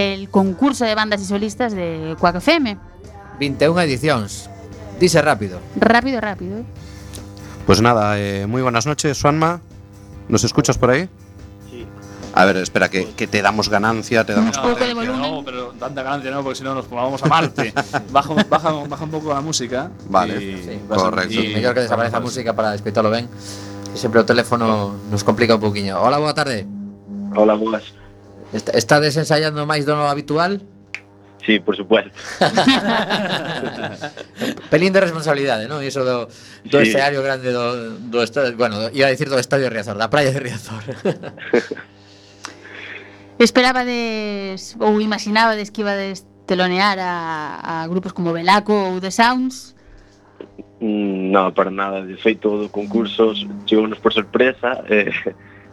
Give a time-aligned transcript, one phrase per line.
[0.00, 2.76] el concurso de bandas y solistas de Quack FM.
[3.38, 4.48] 21 edicións.
[4.98, 5.60] Dice rápido.
[5.76, 6.58] Rápido, rápido.
[6.58, 6.64] ¿eh?
[7.66, 9.60] Pues nada, eh, muy buenas noches, Suanma.
[10.28, 11.08] ¿Nos escuchas por ahí?
[11.70, 11.86] Sí.
[12.34, 14.56] A ver, espera, que, que te damos ganancia, te damos...
[14.58, 15.20] Un poco de volumen.
[15.20, 17.72] No, pero tanta ganancia no, porque si no nos vamos a Marte.
[18.12, 19.90] baja, baja, baja un poco la música.
[20.08, 21.32] Vale, y sí, correcto.
[21.34, 23.28] y- Mellor que desaparece a música para escoitalo ben.
[23.92, 26.00] Que sempre o teléfono nos complica un poquinho.
[26.00, 26.66] Hola, boa tarde.
[27.34, 27.82] Hola, boas.
[28.52, 30.60] Está, estades ensaiando máis do habitual?
[31.46, 32.10] Sí, por supuesto.
[34.70, 35.80] Pelín de responsabilidade, non?
[35.80, 36.28] Iso do,
[36.68, 36.92] do sí.
[36.92, 40.34] escenario grande do, do estadio, bueno, iba a dicir do estadio de Riazor, da praia
[40.34, 40.84] de Riazor.
[43.40, 49.72] Esperabades ou imaginabades que ibades telonear a, a grupos como Belaco ou The Sounds?
[50.80, 52.04] Mm, no, para nada.
[52.04, 53.32] De feito, do concurso
[53.64, 54.84] chegou-nos por sorpresa.
[54.92, 55.08] Eh,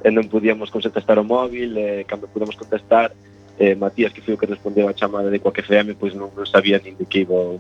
[0.04, 3.12] e non podíamos contestar o móvil, e cando pudemos contestar,
[3.58, 6.46] eh, Matías, que foi o que respondeu a chamada de Coaque FM, pois non, non
[6.46, 7.58] sabía nin de que iba o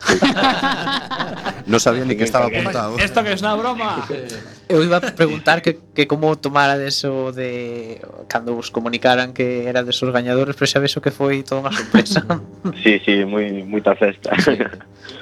[1.71, 2.97] Non sabía ni que estaba apuntado.
[3.01, 4.05] Isto que es na broma.
[4.69, 9.83] Eu iba a preguntar que, que como tomara deso de cando vos comunicaran que era
[9.83, 12.19] de os gañadores, pero xa o que foi toda unha sorpresa.
[12.83, 14.35] Sí, sí, moi moita festa.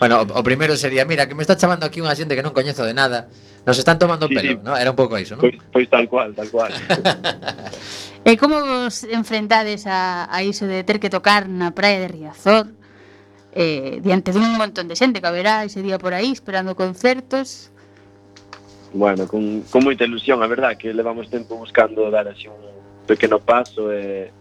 [0.01, 2.57] Bueno, o, o primeiro sería, mira, que me está chamando aquí unha xente que non
[2.57, 3.29] coñezo de nada.
[3.69, 4.59] Nos están tomando sí, pelo, sí.
[4.65, 4.73] ¿no?
[4.73, 5.45] Era un pouco iso, ¿no?
[5.45, 6.73] Pois, pois tal cual, tal cual.
[8.29, 12.73] e como vos enfrentades a, a iso de ter que tocar na praia de Riazor?
[13.55, 17.71] Eh, diante dun montón de xente que haberá ese día por aí esperando concertos
[18.95, 22.55] bueno, con, con moita ilusión, a verdad que levamos tempo buscando dar así un
[23.05, 24.31] pequeno paso e,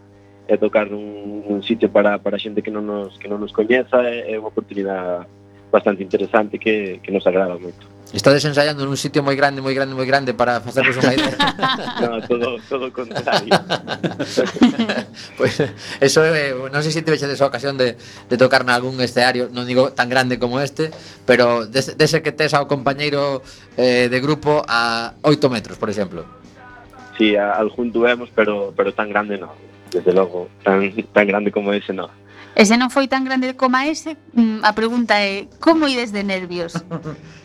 [0.46, 4.06] e tocar un, un sitio para, para xente que non nos, que non nos coñeza
[4.06, 5.26] é, é unha oportunidade
[5.74, 7.90] bastante interesante que, que nos agrada moito.
[8.14, 11.34] Estades ensaiando nun sitio moi grande, moi grande, moi grande para facernos unha idea.
[12.06, 13.50] no, todo, todo contrario.
[15.34, 19.02] pois pues, eso eh, non sei se te tivexe esa ocasión de, de tocar nalgún
[19.02, 20.94] escenario, non digo tan grande como este,
[21.26, 23.42] pero dese dese que tes ao compañeiro
[23.74, 26.22] eh, de grupo a 8 metros, por exemplo.
[27.18, 29.50] Si, sí, algún tuvemos, pero pero tan grande non.
[29.90, 32.14] Desde logo, tan tan grande como ese non.
[32.54, 36.22] E se non foi tan grande como ese, mm, a pregunta é, como ides de
[36.22, 36.78] nervios?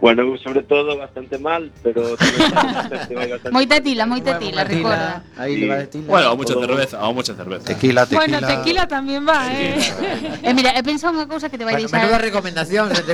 [0.00, 3.82] Bueno, sobre todo bastante mal, pero bastante, bastante Moita mal.
[3.84, 5.22] tila, moita tila, recorda.
[5.36, 5.60] Aí Sí.
[5.60, 6.06] le va de tila.
[6.08, 7.64] Bueno, o mucha Todo- cerveza, o mucha cerveza.
[7.64, 8.20] Tequila, tequila.
[8.40, 9.76] Bueno, tequila también va, ¿eh?
[10.42, 12.00] E mira, he pensado unha cousa que te vai Bueno, deixar...
[12.00, 13.12] menuda recomendación de, de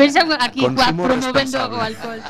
[0.00, 2.20] Pensa unha, aquí cua, promovendo o alcohol.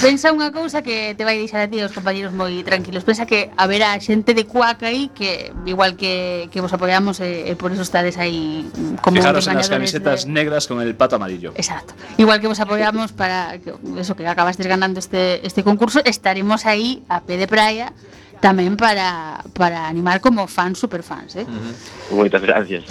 [0.00, 3.04] Pensa unha cousa que te vai deixar a ti os compañeros moi tranquilos.
[3.04, 7.52] Pensa que haberá xente de cuaca aí que igual que, que vos apoiamos e, e
[7.60, 11.20] por eso estades aí mm, como Fijaros en las camisetas de- negras con el pato
[11.20, 11.52] amarillo.
[11.60, 11.92] Exacto.
[12.16, 12.69] Igual que vos apoiamos
[13.12, 17.92] para que, eso que acabastes ganando este este concurso, estaremos aí a pé de praia
[18.40, 21.46] tamén para, para animar como fans superfans, eh?
[22.10, 22.88] Moitas gracias.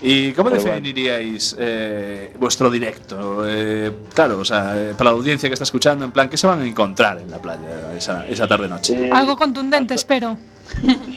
[0.00, 0.76] ¿Y cómo Pero bueno.
[0.78, 3.42] definiríais eh, vuestro directo?
[3.42, 6.46] Eh, claro, o sea, eh, para la audiencia que está escuchando, en plan, ¿qué se
[6.46, 8.94] van a encontrar en la playa esa, esa tarde-noche?
[8.94, 10.38] Eh, Algo contundente, espero.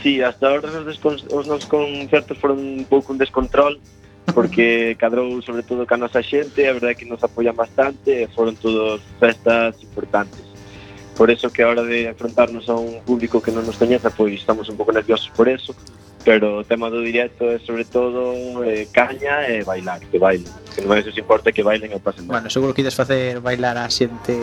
[0.02, 0.70] Sí, hasta ahora
[1.30, 3.78] os nos concertos foron un pouco un descontrol
[4.34, 8.30] porque cadrou sobre todo ca nosa xente, a verdade é que nos apoian bastante e
[8.30, 10.46] foron todos festas importantes.
[11.18, 14.38] Por eso que a hora de enfrentarnos a un público que non nos coñeza, pois
[14.38, 15.76] estamos un pouco nerviosos por eso,
[16.24, 20.50] pero o tema do directo é sobre todo eh, caña e bailar, que bailen.
[20.72, 22.30] Que non é se importa que bailen e pasen.
[22.30, 24.38] Bueno, seguro que ides facer bailar a xente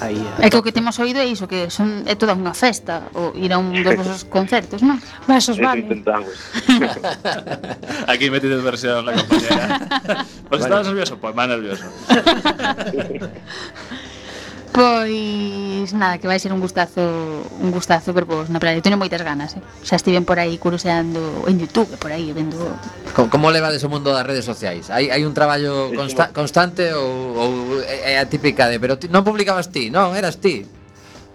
[0.00, 0.18] aí.
[0.38, 0.46] A...
[0.46, 3.34] É que o que temos oído é iso, que son, é toda unha festa, ou
[3.38, 4.98] ir a un dos vosos concertos, non?
[5.30, 5.86] Mas os vale.
[5.86, 6.34] intentamos.
[8.10, 9.86] Aquí metido versión na compañera.
[10.50, 10.74] Vos pues vale.
[10.74, 11.14] estás nervioso?
[11.18, 11.86] Pois, pues, máis nervioso.
[14.78, 17.02] Pois nada, que vai ser un gustazo
[17.58, 19.62] un gustazo, ver vos na plan, teño moitas ganas, eh?
[19.82, 21.18] Xa estiven por aí curuseando
[21.50, 22.54] en Youtube, por aí, vendo...
[23.10, 24.86] Como, como levades o mundo das redes sociais?
[24.86, 27.50] Hai, hai un traballo consta, constante ou, ou
[27.82, 30.62] é a típica de pero ti, non publicabas ti, non, eras ti?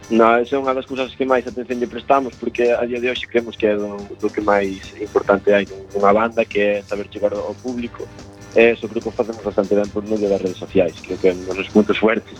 [0.07, 3.11] No, esa é unha das cousas que máis atención lle prestamos porque a día de
[3.11, 7.11] hoxe creemos que é do, do que máis importante hai nunha banda que é saber
[7.11, 8.07] chegar ao público
[8.55, 11.35] e sobre o que facemos bastante ben por medio das redes sociais creo que é
[11.35, 12.39] un dos puntos fuertes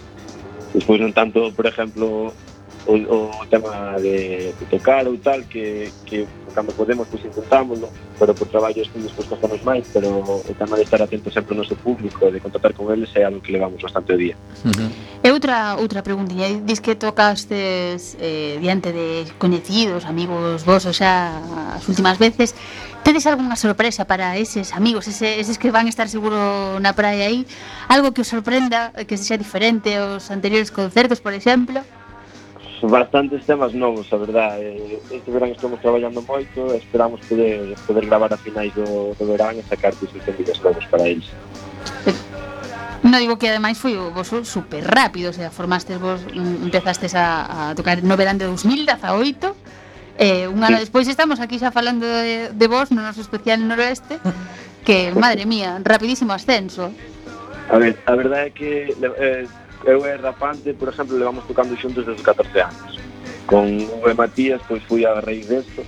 [0.74, 2.34] Despois non tanto, por exemplo,
[2.86, 7.80] o, o tema de, de tocar ou tal que, que cando podemos pois intentamos
[8.20, 11.64] pero por traballo que pois costamos máis pero o tema de estar atento sempre ao
[11.64, 14.36] noso público de contactar con eles é algo que levamos bastante o día
[14.66, 14.92] uh -huh.
[15.24, 21.40] E outra outra preguntinha dis que tocastes eh, diante de coñecidos, amigos vos xa
[21.80, 22.54] as últimas veces
[23.04, 27.44] Tedes algunha sorpresa para eses amigos, ese, eses que van estar seguro na praia aí?
[27.92, 31.84] Algo que os sorprenda, que sexa diferente aos anteriores concertos, por exemplo?
[32.80, 35.04] Bastantes temas novos, a verdade.
[35.12, 39.64] Este verán estamos traballando moito, esperamos poder poder gravar a finais do, do verán e
[39.68, 41.28] sacar discos vídeos novos para eles.
[43.04, 47.72] No digo que ademais foi o vos super rápido, o sea, formastes vos, empezastes a,
[47.72, 49.83] a tocar no verán de 2018
[50.18, 50.86] Eh, un ano sí.
[50.86, 54.22] despois estamos aquí xa falando de, de vos no noso especial noroeste
[54.86, 56.94] que, madre mía, rapidísimo ascenso.
[57.70, 59.48] A ver, a verdade é que eh,
[59.86, 62.92] eu e Rapante, por exemplo, levamos tocando xuntos desde os 14 anos.
[63.50, 63.68] Con
[64.00, 65.84] Uwe Matías, pois fui a raíz desto,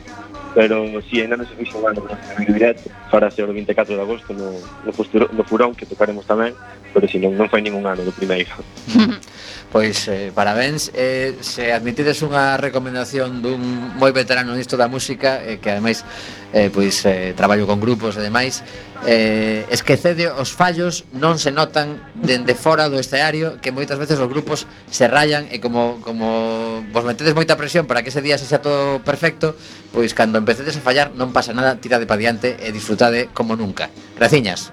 [0.56, 4.02] pero si sí, ainda non se fixo un ano en directo, farase o 24 de
[4.02, 4.56] agosto no,
[4.88, 6.56] no, posturo, no Furón, que tocaremos tamén,
[6.96, 8.52] pero si non, non foi ningún ano do primeiro.
[9.76, 10.90] Pois eh, parabéns.
[10.96, 13.60] Eh, Se admitides unha recomendación dun
[14.00, 16.08] moi veterano nisto da música eh, Que ademais
[16.56, 18.64] eh, pois, eh, traballo con grupos e demais
[19.04, 24.32] eh, Esquecede os fallos non se notan dende fora do escenario Que moitas veces os
[24.32, 28.48] grupos se rayan E como, como vos metedes moita presión para que ese día se
[28.48, 29.60] xa todo perfecto
[29.92, 33.92] Pois cando empecedes a fallar non pasa nada Tirade pa diante e disfrutade como nunca.
[34.16, 34.72] Graciñas.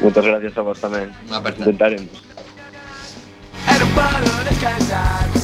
[0.00, 1.12] Moitas gracias a vos tamén.
[1.28, 2.39] Intentaremos.
[3.66, 5.39] Era um barulho de casar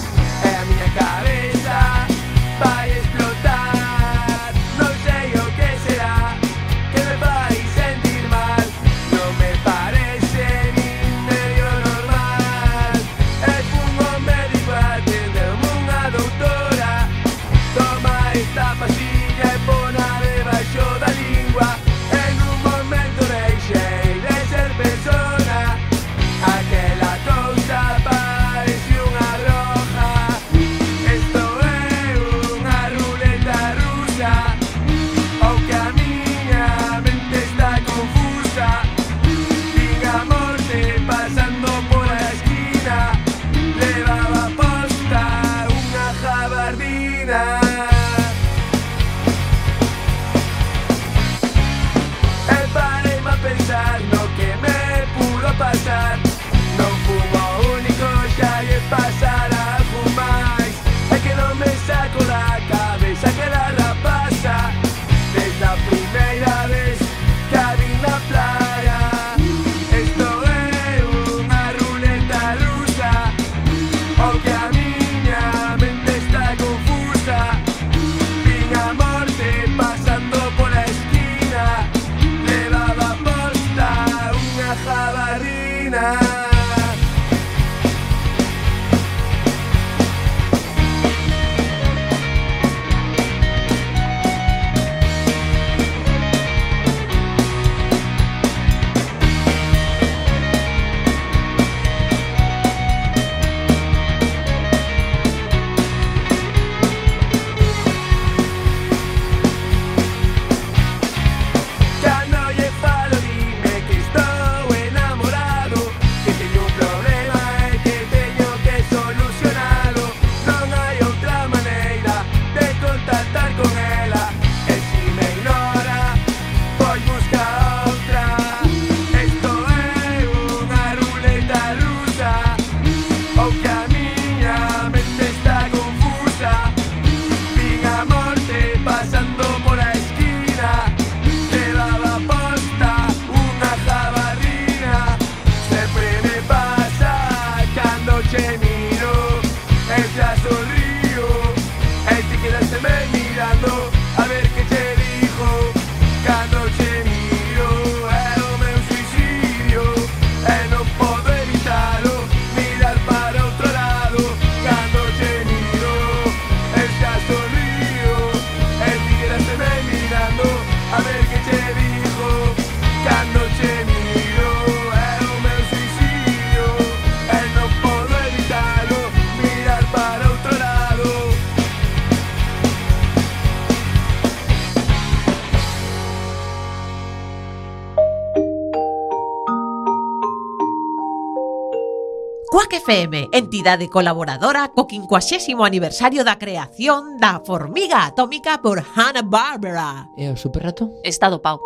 [192.87, 200.14] FM, entidade colaboradora co 50º aniversario da creación da Formiga Atómica por Hanna-Barbera.
[200.14, 200.95] Eh, e o superrato?
[201.02, 201.59] Está Estado pau.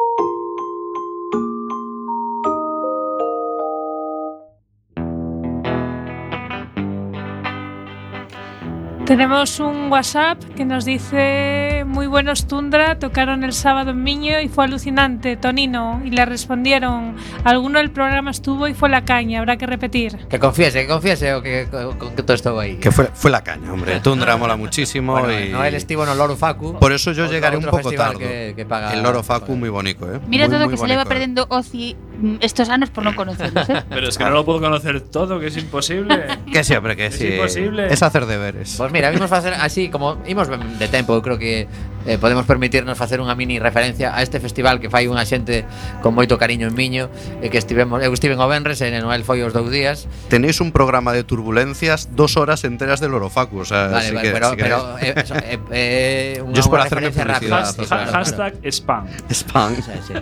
[9.11, 14.49] Tenemos un WhatsApp que nos dice muy buenos Tundra, tocaron el sábado en Miño y
[14.49, 16.01] fue alucinante, Tonino.
[16.05, 20.17] Y le respondieron, alguno del programa estuvo y fue la caña, habrá que repetir.
[20.29, 21.67] Que confiese, que confiese o que,
[21.99, 22.77] con que todo estuvo aí.
[22.77, 23.99] Que fue, fue la caña, hombre.
[24.05, 25.49] Tundra mola muchísimo Bueno, y...
[25.49, 26.79] no el estivo no Loro Facu.
[26.79, 28.17] Por eso yo llegaré un poco tarde.
[28.17, 30.21] Que, que paga, El Loro Facu muy bonito, ¿eh?
[30.29, 31.07] Mira Muy, todo muy que se le va ¿eh?
[31.07, 33.69] perdiendo Ozi Mm, estos años por no conocerlos.
[33.69, 33.83] ¿eh?
[33.89, 36.27] Pero es que no lo puedo conocer todo, que es imposible.
[36.53, 37.27] que sí, hombre, que es sí.
[37.27, 37.93] Es imposible.
[37.93, 38.75] Es hacer deberes.
[38.77, 40.49] Pues mira, vimos facer así como imos
[40.79, 41.67] de tempo, creo que
[42.07, 45.65] eh, podemos permitirnos facer unha mini referencia a este festival que fai unha xente
[46.01, 47.13] con moito cariño en Miño
[47.45, 50.09] e que estivemos, eu estive en Benres e Noel foi os dous días.
[50.33, 54.25] Tenéis un programa de turbulencias dos horas enteras del Orofacu, o sea, vale, sí vale,
[54.29, 54.63] que, pero, si que...
[54.65, 57.37] pero eh, eso, eh, eh, unha, Yo es por hacerme publicidad.
[57.37, 59.05] Rápida, has, has, claro, hashtag spam.
[59.29, 59.73] Spam.
[59.77, 60.15] Sí, sí.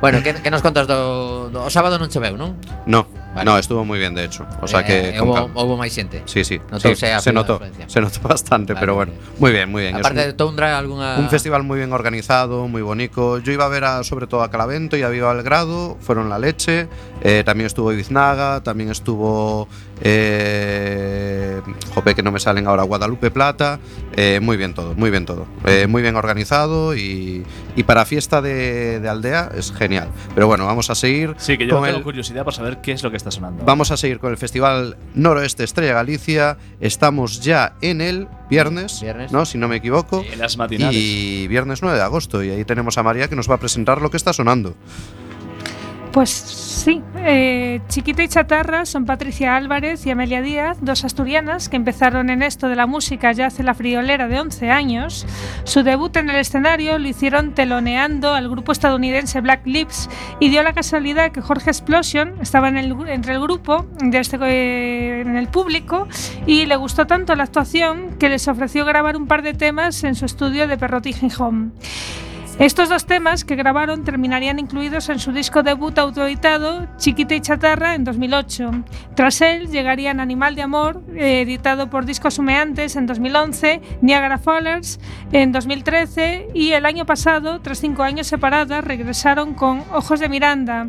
[0.00, 2.54] Bueno, que, que nos contas do, do o sábado non choveu, non?
[2.86, 3.06] No.
[3.38, 3.50] Vale.
[3.50, 4.46] no, estuvo muy bien, de hecho.
[4.60, 5.10] O sea que.
[5.10, 6.22] eh, con houbo, cal- houbo máis xente.
[6.26, 6.60] Sí, sí.
[6.78, 7.60] Sí, se de notó.
[7.86, 9.12] Se notó bastante, Vale, pero bueno.
[9.38, 9.96] Muy bien, muy bien.
[9.96, 13.38] Aparte un- de Tundra, algunha Un festival muy bien organizado, muy bonito.
[13.38, 16.38] Yo iba a ver a, sobre todo a Calavento y a Viva Belgrado, fueron la
[16.38, 16.88] leche.
[17.22, 19.66] Eh, también estuvo Ibiznaga, también estuvo.
[20.00, 21.60] Eh,
[21.94, 23.78] jope, que no me salen ahora, Guadalupe Plata.
[24.16, 25.46] Eh, muy bien todo, muy bien todo.
[25.64, 27.44] Eh, muy bien organizado y,
[27.76, 30.08] y para fiesta de, de aldea es genial.
[30.34, 33.02] Pero bueno, vamos a seguir Sí, que yo tengo el, curiosidad por saber qué es
[33.02, 33.64] lo que está sonando.
[33.64, 36.58] Vamos a seguir con el Festival Noroeste Estrella Galicia.
[36.80, 39.32] Estamos ya en el viernes, Viernes.
[39.32, 39.44] ¿no?
[39.44, 40.24] Si no me equivoco.
[40.30, 40.94] En las matinales.
[40.96, 42.42] Y viernes 9 de agosto.
[42.42, 44.74] Y ahí tenemos a María que nos va a presentar lo que está sonando.
[46.12, 51.76] Pues sí, eh, Chiquita y Chatarra son Patricia Álvarez y Amelia Díaz, dos asturianas que
[51.76, 55.26] empezaron en esto de la música ya hace la friolera de 11 años.
[55.64, 60.08] Su debut en el escenario lo hicieron teloneando al grupo estadounidense Black Lips
[60.40, 65.36] y dio la casualidad que Jorge Explosion estaba entre el grupo, de este, eh, en
[65.36, 66.08] el público,
[66.46, 70.14] y le gustó tanto la actuación que les ofreció grabar un par de temas en
[70.14, 71.74] su estudio de Perroti Gijón.
[72.58, 77.94] Estos dos temas que grabaron terminarían incluidos en su disco debut autoeditado Chiquita y Chatarra
[77.94, 78.70] en 2008.
[79.14, 84.98] Tras él llegarían Animal de Amor, eh, editado por Discos Humeantes en 2011, Niagara Fallers
[85.30, 90.88] en 2013 y el año pasado, tras cinco años separadas, regresaron con Ojos de Miranda.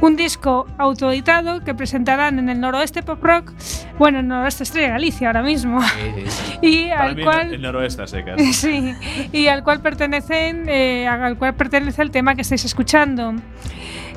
[0.00, 3.52] Un disco autoeditado que presentarán en el noroeste pop rock,
[3.98, 6.58] bueno, en el noroeste estrella de Galicia ahora mismo, Sí, sí, sí.
[6.62, 8.40] y Para al mí, cual el noroeste secas.
[8.54, 8.94] Sí,
[9.32, 13.34] y al cual pertenecen, eh, al cual pertenece el tema que estáis escuchando.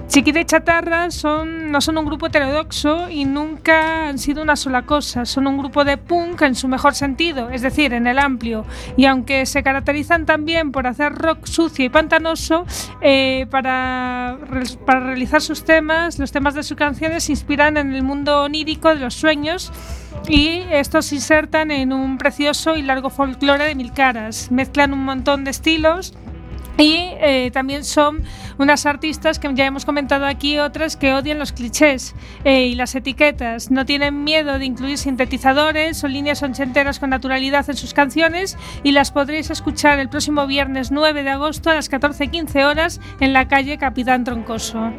[0.08, 5.26] Chiquita y Chatarra no son un grupo heterodoxo y nunca han sido una sola cosa.
[5.26, 8.66] Son un grupo de punk en su mejor sentido, es decir, en el amplio.
[8.96, 12.66] Y aunque se caracterizan también por hacer rock sucio y pantanoso,
[13.02, 14.38] eh, para,
[14.86, 18.90] para realizar sus temas, los temas de sus canciones se inspiran en el mundo onírico
[18.90, 19.72] de los sueños
[20.28, 24.52] y estos se insertan en un precioso y largo folclore de mil caras.
[24.52, 26.14] Mezclan un montón de estilos
[26.78, 28.24] y eh, también son
[28.58, 32.96] unas artistas que ya hemos comentado aquí, otras que odian los clichés eh, y las
[32.96, 33.72] etiquetas.
[33.72, 38.92] No tienen miedo de incluir sintetizadores o líneas ochenteras con naturalidad en sus canciones y
[38.92, 43.48] las podréis escuchar el próximo viernes 9 de agosto a las 14.15 horas en la
[43.48, 44.92] calle Capitán Troncoso.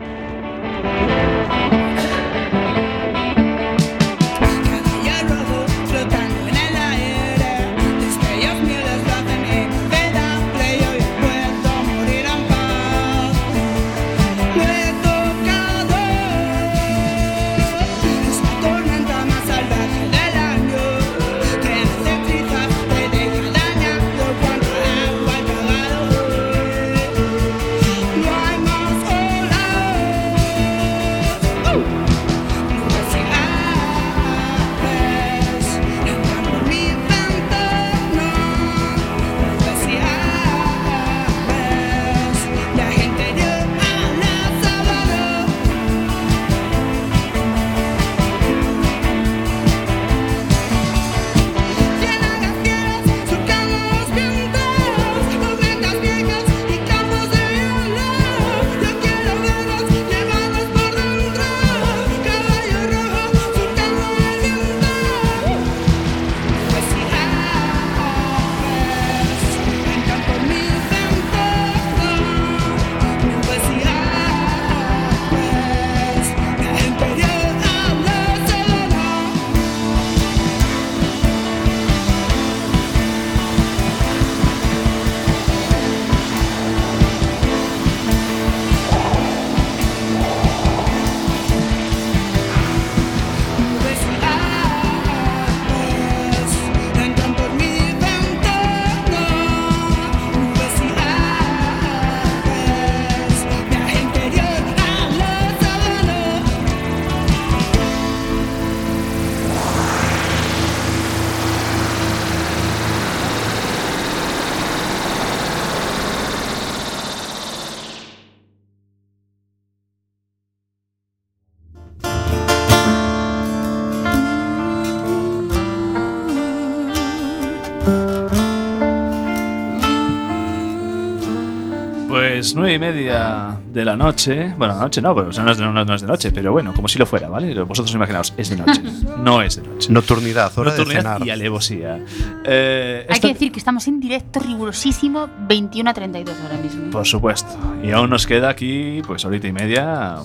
[132.54, 134.54] Nueve y media de la noche.
[134.56, 136.98] Bueno, noche no, pero, no, es, no- no es de noche, pero bueno, como si
[136.98, 137.54] lo fuera, ¿vale?
[137.62, 138.80] Vosotros imaginaos, es de noche.
[139.18, 139.92] No es de noche.
[139.92, 141.26] Nocturnidad, hora de Nocturnidad cenar.
[141.26, 141.98] y alevosía.
[142.44, 146.90] Eh, Hay esto- que decir que estamos en directo rigurosísimo 21 a 32 ahora mismo.
[146.90, 147.48] Por supuesto.
[147.82, 150.16] Y aún nos queda aquí, pues horita y media,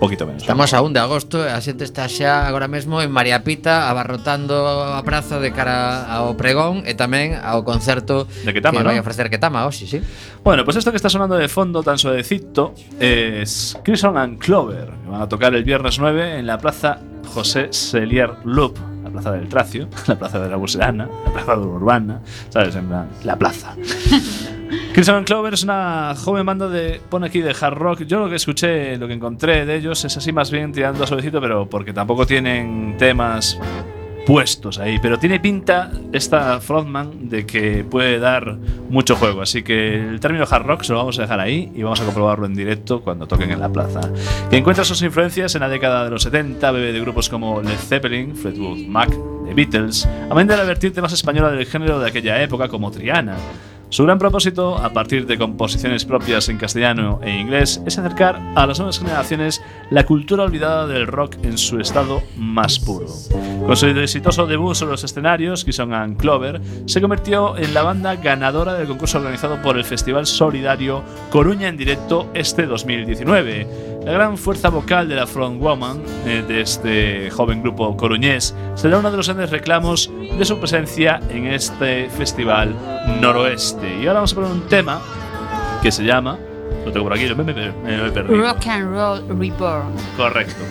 [0.00, 0.42] Poquito menos.
[0.42, 3.88] Estamos a 1 de agosto e a xente está xa agora mesmo en María Pita
[3.88, 8.98] abarrotando a praza de cara ao pregón e tamén ao concerto de Ketama, que vai
[8.98, 9.02] ¿no?
[9.06, 9.98] ofrecer Ketama hoxe, sí.
[10.42, 15.08] Bueno, pues esto que está sonando de fondo tan suavecito es Crimson and Clover, que
[15.08, 17.00] van a tocar el viernes 9 en la plaza
[17.32, 21.60] José Selier Loop, la plaza del Tracio, la plaza de la Buserana, la plaza de
[21.62, 22.20] la Urbana,
[22.50, 22.74] ¿sabes?
[22.76, 23.74] En plan, la plaza.
[24.94, 28.02] Crimson Clover es una joven banda de, pone aquí, de hard rock.
[28.02, 31.06] Yo lo que escuché, lo que encontré de ellos es así más bien tirando a
[31.08, 33.58] suavecito, pero porque tampoco tienen temas
[34.24, 38.56] puestos ahí, pero tiene pinta esta frontman de que puede dar
[38.88, 41.82] mucho juego, así que el término hard rock se lo vamos a dejar ahí y
[41.82, 44.00] vamos a comprobarlo en directo cuando toquen en la plaza.
[44.48, 47.78] Que encuentra sus influencias en la década de los 70, bebe de grupos como Led
[47.78, 49.10] Zeppelin, Fleetwood Mac,
[49.44, 53.34] The Beatles, amén de la vertiente más española del género de aquella época como Triana.
[53.94, 58.66] Su gran propósito, a partir de composiciones propias en castellano e inglés, es acercar a
[58.66, 63.06] las nuevas generaciones la cultura olvidada del rock en su estado más puro.
[63.64, 68.16] Con su exitoso debut sobre los escenarios, Kison and Clover se convirtió en la banda
[68.16, 73.93] ganadora del concurso organizado por el Festival Solidario Coruña en directo este 2019.
[74.04, 79.10] La gran fuerza vocal de la frontwoman eh, de este joven grupo coruñés será uno
[79.10, 82.74] de los grandes reclamos de su presencia en este festival
[83.20, 83.88] noroeste.
[83.96, 85.00] Y ahora vamos a poner un tema
[85.82, 86.38] que se llama.
[86.84, 88.36] Lo tengo por aquí, me, me- me- me lo he perdido.
[88.42, 89.94] Rock and Roll Reborn.
[90.18, 90.62] Correcto.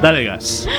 [0.00, 0.66] Dale gas.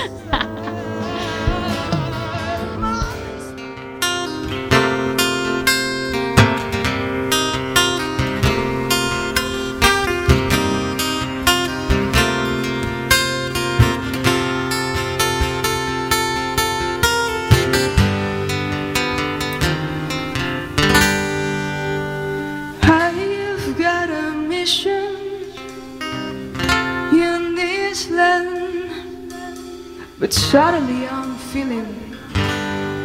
[30.20, 32.16] but suddenly I'm feeling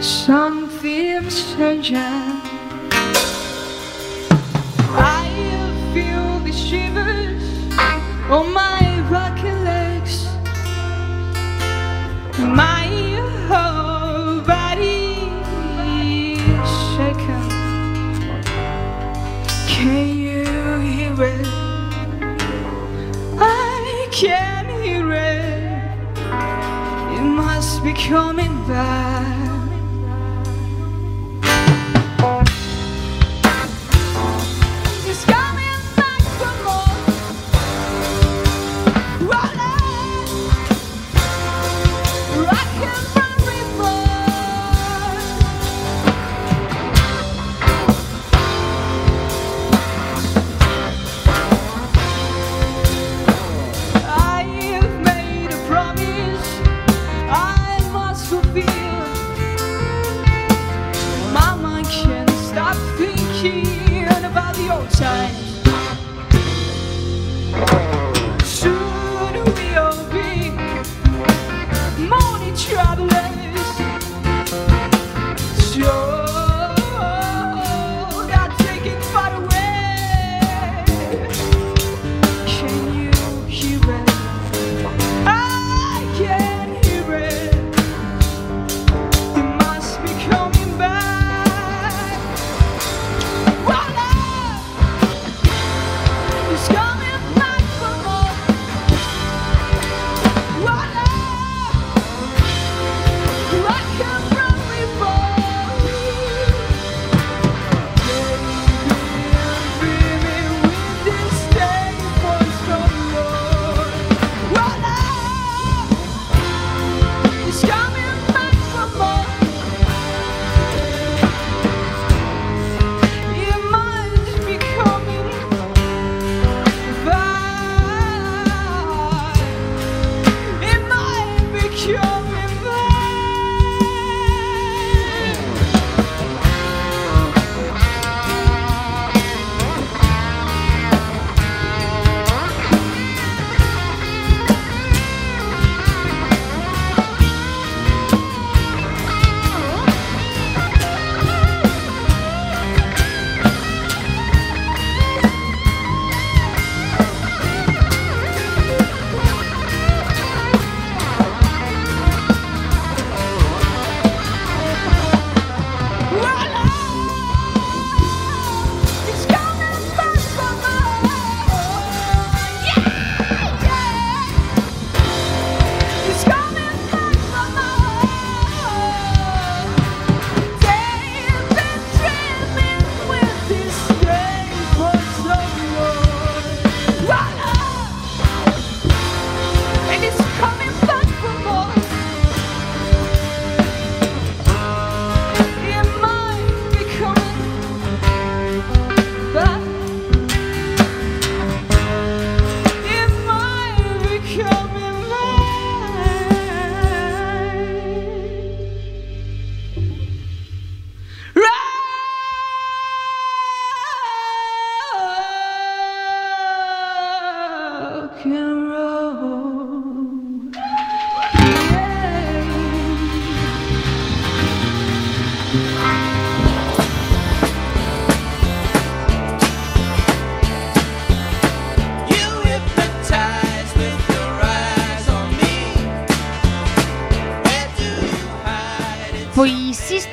[0.01, 1.97] something's changing.
[4.95, 5.29] I
[5.93, 7.43] feel the shivers
[8.31, 8.82] on my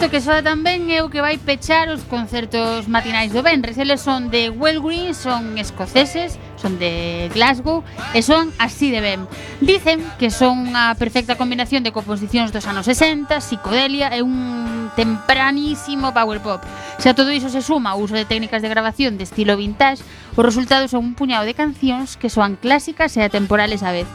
[0.09, 3.77] anuncio que soa tamén é o que vai pechar os concertos matinais do Benres.
[3.77, 7.85] Eles son de Well Green, son escoceses, son de Glasgow
[8.17, 9.29] e son así de ben.
[9.61, 16.09] Dicen que son unha perfecta combinación de composicións dos anos 60, psicodelia e un tempranísimo
[16.09, 16.65] power pop.
[16.97, 20.01] Se a todo iso se suma o uso de técnicas de grabación de estilo vintage,
[20.33, 24.09] os resultados son un puñado de cancións que soan clásicas e atemporales a vez.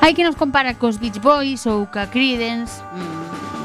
[0.00, 3.23] Hai que nos compara cos Beach Boys ou ca Creedence, mmm,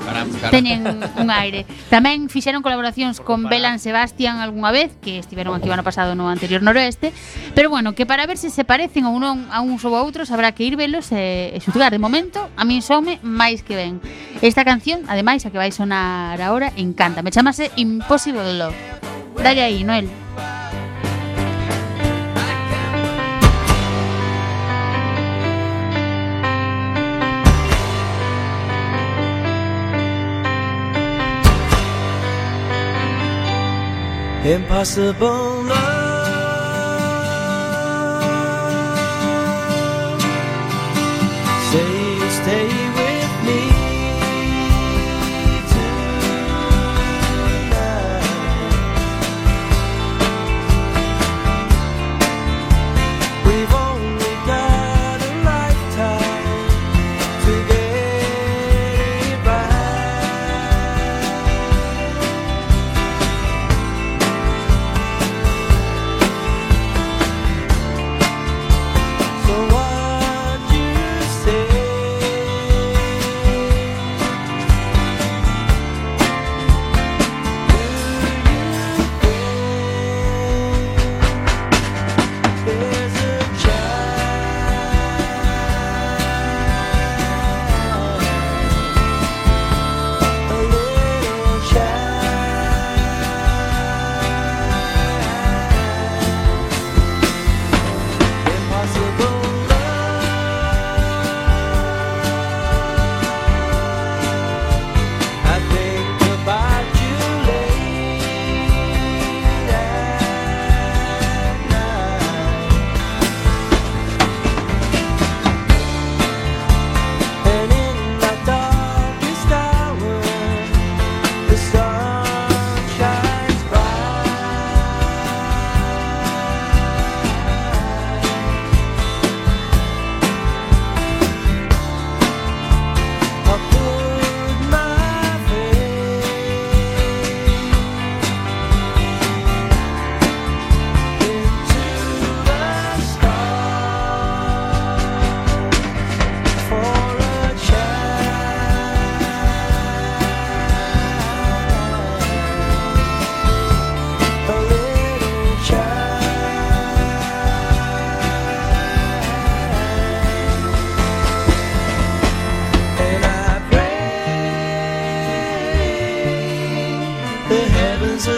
[0.10, 0.50] Caramba, caramba.
[0.50, 0.82] Teñen
[1.22, 1.70] un aire.
[1.94, 6.34] Tamén fixeron colaboracións con Belan Sebastian algunha vez, que estiveron aquí o ano pasado no
[6.34, 7.14] anterior noroeste,
[7.54, 10.34] pero bueno, que para ver se se parecen ou non a uns ou a outros
[10.34, 11.94] habrá que ir velos e, e xutgar.
[11.94, 14.02] De momento, a min some máis que ben.
[14.42, 17.22] Esta canción, ademais, a que vai sonar agora, encanta.
[17.22, 18.78] Me chamase Impossible Love.
[19.38, 20.10] Dalle aí, Noel.
[20.10, 20.59] Noel.
[34.42, 35.49] 天怕是风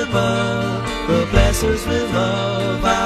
[0.06, 3.01] river, the bless with love.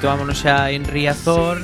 [0.00, 1.60] situámonos xa en Riazor.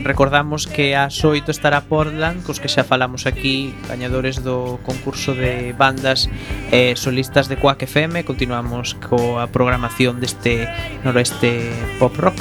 [0.00, 5.76] Recordamos que a xoito estará Portland Cos que xa falamos aquí Gañadores do concurso de
[5.76, 6.32] bandas
[6.72, 10.64] eh, Solistas de Quack FM Continuamos coa programación deste
[11.04, 11.68] noroeste
[12.00, 12.40] pop rock.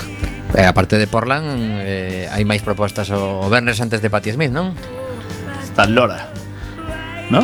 [0.55, 4.55] E eh, aparte de Portland eh, Hai máis propostas o Bernes antes de Patti Smith,
[4.55, 4.71] non?
[5.59, 6.31] Está Lora
[7.27, 7.43] ¿No?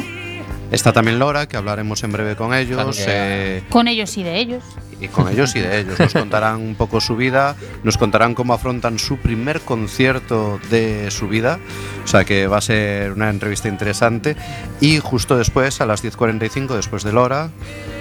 [0.72, 3.06] Está tamén Lora, que hablaremos en breve con ellos claro que...
[3.06, 3.64] eh...
[3.68, 4.64] Con ellos y de ellos.
[5.04, 6.00] Y con ellos y de ellos.
[6.00, 11.28] Nos contarán un poco su vida, nos contarán cómo afrontan su primer concierto de su
[11.28, 11.60] vida.
[12.04, 14.36] O sea que va a ser una entrevista interesante.
[14.80, 17.50] Y justo después, a las 10.45, después de Lora,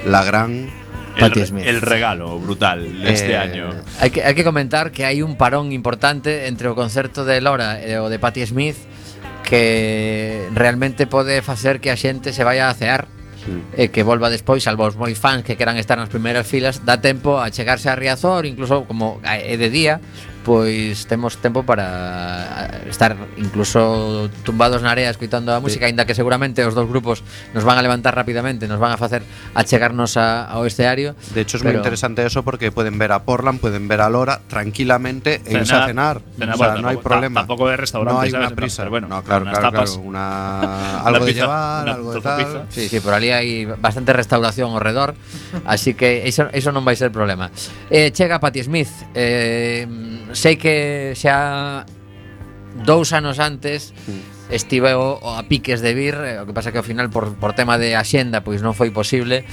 [0.07, 0.71] la gran.
[1.15, 1.65] El, Patti re- Smith.
[1.67, 3.69] el regalo brutal de este Eh, año.
[4.01, 7.85] Hai que, hai que comentar que hai un parón importante entre o concerto de Lora
[7.85, 8.81] e o de Patti Smith
[9.45, 13.09] que realmente pode facer que a xente se vaya a cear
[13.47, 13.75] Mm.
[13.75, 16.99] e que volva despois, salvo os moi fans que queran estar nas primeiras filas, dá
[17.03, 19.99] tempo a chegarse a Riazor, incluso como eh, é de día,
[20.45, 25.95] pois temos tempo para eh, estar incluso tumbados na area escoitando a música, sí.
[25.95, 27.23] aínda que seguramente os dous grupos
[27.55, 29.23] nos van a levantar rapidamente, nos van a facer
[29.55, 31.15] achegarnos a, ao escenario.
[31.35, 31.79] De hecho es pero...
[31.79, 35.75] moi interesante eso porque pueden ver a Portland, pueden ver a Lora tranquilamente e irse
[35.75, 36.21] a cenar.
[36.37, 37.41] cenar o sea, bueno, no hay problema.
[37.47, 38.47] Tampoco de restaurante, no hay ¿sabes?
[38.47, 38.83] una prisa.
[38.83, 39.91] Pero bueno, no, claro, claro, tapas.
[39.95, 42.39] claro, una algo de llevar, una algo de tal.
[42.45, 42.61] Pizza.
[42.69, 45.15] Sí, sí, por ali hai bastante restauración ao redor,
[45.65, 47.55] así que eso, eso non vai ser problema.
[47.89, 49.87] Eh, chega Patti Smith, eh,
[50.33, 51.85] sei que xa
[52.85, 53.92] dous anos antes
[54.53, 57.37] estive o, o a piques de vir, eh, o que pasa que ao final por,
[57.37, 59.45] por tema de axenda pois non foi posible,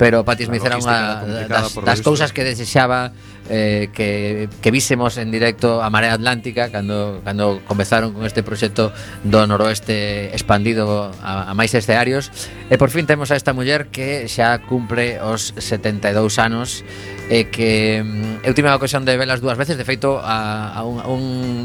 [0.00, 3.12] pero Pati Smith era unha das, das cousas que desexaba
[3.50, 8.92] eh, que, que vísemos en directo a Marea Atlántica cando, cando comezaron con este proxecto
[9.22, 12.30] do noroeste expandido a, a máis escenarios
[12.70, 16.82] e por fin temos a esta muller que xa cumpre os 72 anos
[17.26, 20.86] e que mm, eu tive a ocasión de velas dúas veces de feito a, a
[20.86, 21.22] un, un,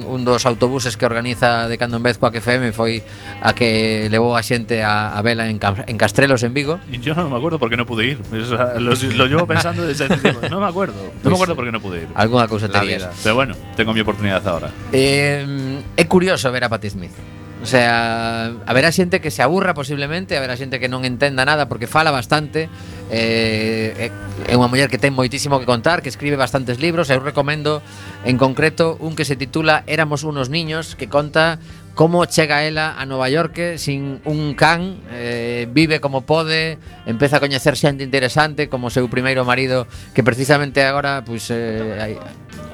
[0.09, 3.05] un dos autobuses que organiza de cando en vez coa que FM foi
[3.41, 6.81] a que levou a xente a, a vela en, en Castrelos en Vigo.
[6.89, 8.17] E yo non me acuerdo porque non pude ir.
[8.33, 10.09] O sea, lo, lo llevo pensando desde,
[10.49, 11.13] no me acuerdo.
[11.21, 12.09] Non me acuerdo porque que non pude ir.
[12.11, 13.07] Alguna cousa terías.
[13.23, 14.69] Pero bueno, tengo mi oportunidade agora.
[14.91, 17.15] Eh, é curioso ver a Patti Smith.
[17.61, 21.85] O sea, haberá xente que se aburra posiblemente, haberá xente que non entenda nada porque
[21.85, 22.73] fala bastante.
[23.13, 27.13] Eh, eh, é unha muller que ten moitísimo que contar, que escribe bastantes libros.
[27.13, 27.85] Eu recomendo
[28.25, 31.61] en concreto un que se titula Éramos unos niños, que conta
[31.95, 37.43] Como chega ela a Nova York sin un can, eh, vive como pode, empeza a
[37.43, 42.13] coñecer xente interesante como seu primeiro marido que precisamente agora pois eh, hai,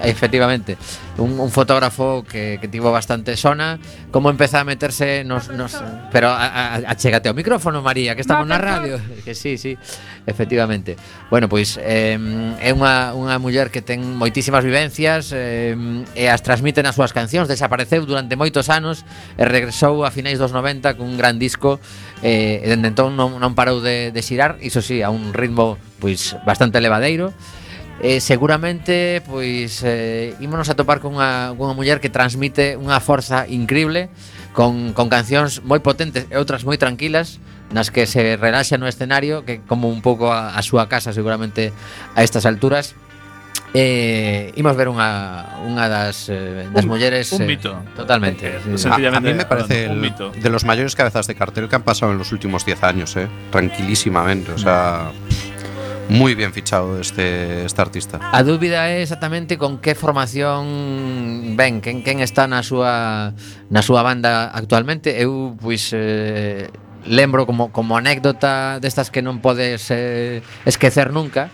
[0.03, 0.77] Efectivamente,
[1.17, 3.79] un, un fotógrafo que, que tivo bastante sona.
[4.12, 5.75] Como empeza a meterse nos, nos
[6.12, 8.99] Pero a, a, achégate ao micrófono, María, que estamos na radio.
[9.27, 9.77] Que sí, sí,
[10.25, 10.95] efectivamente.
[11.29, 12.15] Bueno, pois eh,
[12.62, 15.75] é unha, unha muller que ten moitísimas vivencias eh,
[16.15, 17.49] E as transmite nas súas cancións.
[17.49, 19.03] Desapareceu durante moitos anos
[19.36, 21.81] E regresou a finais dos 90 cun gran disco
[22.23, 24.62] eh, E dende entón non, non parou de, de xirar.
[24.63, 27.33] Iso sí, a un ritmo pois bastante levadeiro
[28.01, 34.10] eh, seguramente pois eh, ímonos a topar con unha muller que transmite unha forza increíble
[34.53, 37.41] con, con cancións moi potentes e outras moi tranquilas
[37.73, 41.73] nas que se relaxa no escenario que como un pouco a, a súa casa seguramente
[42.13, 42.93] a estas alturas
[43.73, 47.75] Eh, imos ver unha, unha das, eh, das un, mulleres un eh, mito.
[47.75, 48.63] Eh, totalmente.
[48.79, 48.88] Sí.
[48.88, 52.13] a, a, mí me parece el, de los mayores cabezas de cartel que han pasado
[52.13, 54.53] en los últimos 10 años, eh, tranquilísimamente.
[54.53, 55.26] O sea, no
[56.10, 58.20] moi ben fichado este, este artista.
[58.20, 63.36] A dúbida é exactamente con que formación ven, quen, quen está na súa
[63.67, 65.20] na súa banda actualmente.
[65.20, 66.72] Eu, pois, eh,
[67.06, 71.52] lembro como, como anécdota destas que non podes eh, esquecer nunca,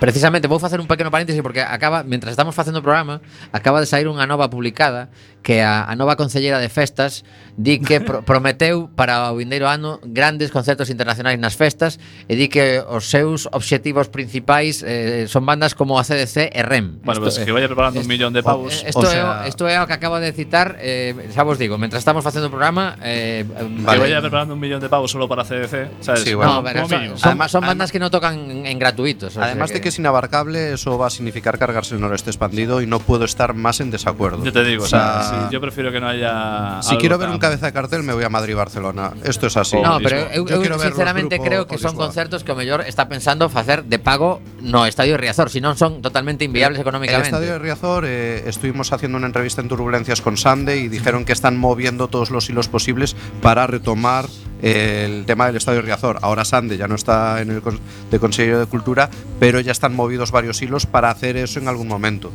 [0.00, 3.22] Precisamente, vou facer un pequeno paréntesis porque acaba, mentras estamos facendo o programa,
[3.54, 5.06] acaba de sair unha nova publicada
[5.44, 7.22] que a, a nova concelleira de festas
[7.54, 12.50] di que pro, prometeu para o vindeiro ano grandes concertos internacionais nas festas e di
[12.50, 17.04] que os seus obxectivos principais eh, son bandas como a CDC e REM.
[17.06, 18.82] Bueno, esto, pues que vaya preparando esto, un millón de pavos.
[18.82, 19.46] Isto sea...
[19.46, 22.48] é, isto é o que acabo de citar, eh, xa vos digo, mentras estamos facendo
[22.48, 22.98] o programa...
[23.04, 24.02] Eh, vale.
[24.02, 26.26] Que vaya preparando un millón de pavos solo para CDC, sabes?
[26.26, 28.76] Sí, bueno, no, pero, son, son, además, son bandas además, que non tocan en, en
[28.80, 29.36] gratuitos.
[29.36, 32.98] Además de que es inabarcable, eso va a significar cargarse el noreste expandido y no
[33.00, 34.42] puedo estar más en desacuerdo.
[34.44, 36.80] Yo te digo, O sea, sí, yo prefiero que no haya.
[36.82, 39.12] si algo quiero ver tan- un cabeza de cartel, me voy a Madrid-Barcelona.
[39.24, 39.76] Esto es así.
[39.80, 42.06] No, pero eu, Yo eu quiero ver los sinceramente creo que son Lisboa.
[42.06, 46.00] concertos que o mellor está pensando facer de pago no Estadio Riazor, si non son
[46.02, 47.28] totalmente inviables El económicamente.
[47.28, 51.32] estadio de Riazor, eh, estuvimos haciendo una entrevista en Turbulencias con Sande y dijeron que
[51.32, 56.18] están moviendo todos los hilos posibles para retomar eh, el tema del Estadio Riazor.
[56.22, 57.62] Ahora Sande ya no está en el
[58.10, 61.86] de Consejo de Cultura, pero ya están movidos varios hilos para hacer eso en algún
[61.86, 62.32] momento.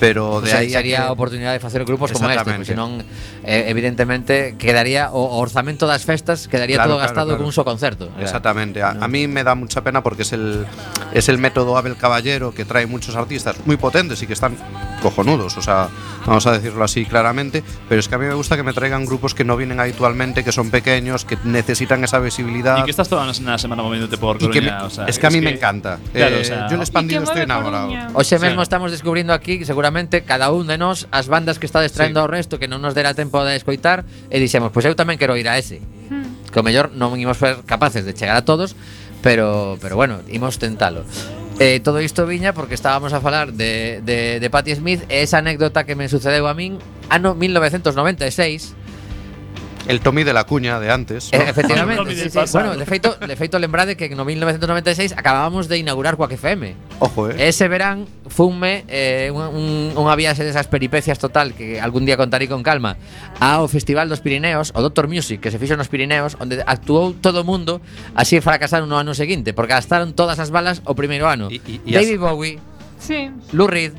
[0.00, 3.04] Pero de O sea, ahí sería que- oportunidade de facer grupos como este, porque senón
[3.44, 7.38] eh, evidentemente quedaría o, orzamento das festas quedaría Claro, todo claro, gastado claro.
[7.38, 8.10] con un só concerto.
[8.18, 8.82] Exactamente.
[8.82, 10.66] A, a mí me da mucha pena porque es el,
[11.12, 14.56] es el método Abel Caballero que trae muchos artistas muy potentes y que están
[14.98, 15.88] cojonudos, o sea,
[16.26, 19.06] vamos a decirlo así claramente, pero es que a mí me gusta que me traigan
[19.06, 22.78] grupos que no vienen habitualmente, que son pequeños, que necesitan esa visibilidad.
[22.78, 25.30] Y que estás toda una semana moviéndote por Coruña, me, o sea, es que a
[25.30, 25.98] mí que, me encanta.
[26.12, 27.90] Claro, eh, o sea, yo el expandido estoy enamorado.
[28.14, 28.62] Hoxe mesmo sí.
[28.62, 32.22] estamos descubrindo aquí, seguramente, cada un de nós, as bandas que está distraendo sí.
[32.22, 35.16] ao resto, que non nos dera tempo de escoitar, e dixemos, pois pues eu tamén
[35.16, 35.80] quero ir a ese.
[36.10, 36.44] Hmm.
[36.50, 38.74] Que o mellor non imos ser capaces de chegar a todos,
[39.22, 41.04] pero, pero bueno, imos tentalo.
[41.60, 45.02] Eh, todo isto viña porque estábamos a falar de, de, de Patti Smith.
[45.10, 46.78] E esa anécdota que me sucedeu a min
[47.10, 48.77] ano 1996
[49.88, 51.30] El Tommy de la cuña de antes.
[51.32, 51.38] ¿no?
[51.38, 52.14] Eh, efectivamente.
[52.14, 52.38] sí, sí.
[52.52, 56.76] Bueno, de feito, de feito lembrade que en 1996 acabábamos de inaugurar Quack FM.
[57.00, 57.48] Ojo, eh.
[57.48, 62.52] Ese verán funme eh, un, un, unha viaxe desas peripecias total que algún día contaré
[62.52, 63.00] con calma
[63.40, 67.40] ao Festival dos Pirineos, o Doctor Music, que se fixo nos Pirineos, onde actuou todo
[67.40, 67.80] o mundo,
[68.12, 71.48] así fracasaron no ano seguinte, porque gastaron todas as balas o primeiro ano.
[71.48, 72.60] Y, y, y David Bowie,
[73.00, 73.32] sí.
[73.56, 73.96] Lou Reed,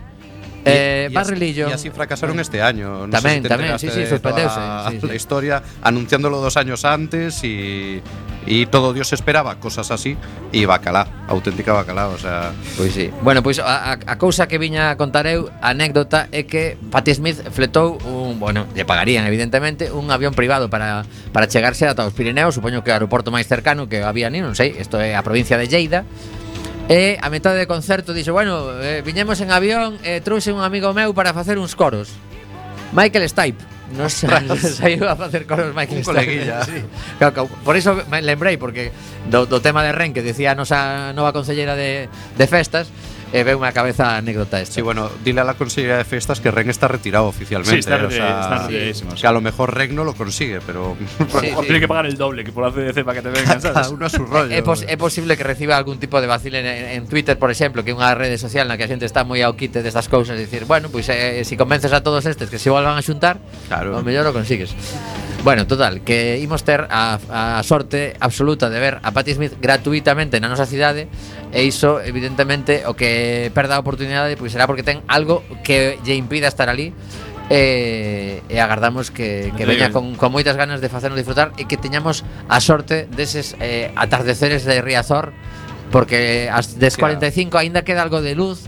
[0.66, 1.70] Eh, Barrilillo.
[1.70, 2.42] Y así fracasaron eh.
[2.42, 3.08] este año.
[3.08, 4.60] No tamén, si tamén, sí, sí, sorprendeuse.
[4.92, 5.08] Sí, sí.
[5.12, 8.02] A historia anunciándolo dos años antes y,
[8.46, 10.18] y todo Dios esperaba cosas así
[10.52, 12.52] y bacalá, auténtica bacalá, o sea.
[12.78, 13.12] Pois pues sí.
[13.22, 16.76] Bueno, pois pues, a, a cousa que viña a contar eu, a anécdota é que
[16.92, 22.06] Patti Smith fletou un, bueno, lle pagarían evidentemente un avión privado para para chegarse ata
[22.06, 25.14] os Pirineos, supoño que o aeroporto máis cercano que había ni, non sei, isto é
[25.16, 26.04] a provincia de Lleida
[26.90, 30.66] E a metade do concerto dixo Bueno, eh, viñemos en avión e eh, trouxe un
[30.66, 32.10] amigo meu para facer uns coros
[32.98, 33.62] Michael Stipe
[33.94, 36.10] No saiu a facer coros Michael Stipe.
[36.10, 36.66] Coleguilla.
[36.66, 36.82] Sí.
[37.22, 38.90] Claro, claro, por iso me lembrei, porque
[39.30, 42.90] do, do tema de Ren que decía a nosa nova consellera de, de festas,
[43.34, 44.76] Eh, e veu unha cabeza anécdota esta.
[44.76, 47.78] Sí, bueno, dile a la Consellería de Festas que Ren está retirado oficialmente.
[47.78, 49.10] Sí, está, eh, retirado, o sea, está retiradísimo.
[49.16, 50.98] Que a lo mejor Ren no lo consigue, pero...
[51.00, 51.48] Sí, sí.
[51.62, 53.90] Tiene que pagar el doble que por ACDC para que te vengan, ¿sabes?
[53.90, 54.54] Uno a su rollo.
[54.54, 57.86] É, pos, é posible que reciba algún tipo de vacile en, en Twitter, por exemplo,
[57.86, 60.38] que é unha rede social na que a xente está moi ao quite destas cousas,
[60.38, 62.98] e dicir, bueno, pois pues, eh, se si convences a todos estes que se volvan
[62.98, 63.38] a xuntar,
[63.70, 63.98] claro.
[63.98, 64.74] o mellor o consigues.
[65.42, 70.36] Bueno, total, que imos ter a, a sorte absoluta de ver a Patti Smith gratuitamente
[70.44, 71.08] na nosa cidade
[71.56, 76.20] E iso, evidentemente, o que perda a oportunidade Pois será porque ten algo que lle
[76.20, 76.92] impida estar ali
[77.48, 81.80] E, e agardamos que, que veña con, con moitas ganas de facernos disfrutar E que
[81.80, 85.32] teñamos a sorte deses eh, atardeceres de Riazor
[85.88, 88.68] Porque as des 45 aínda queda algo de luz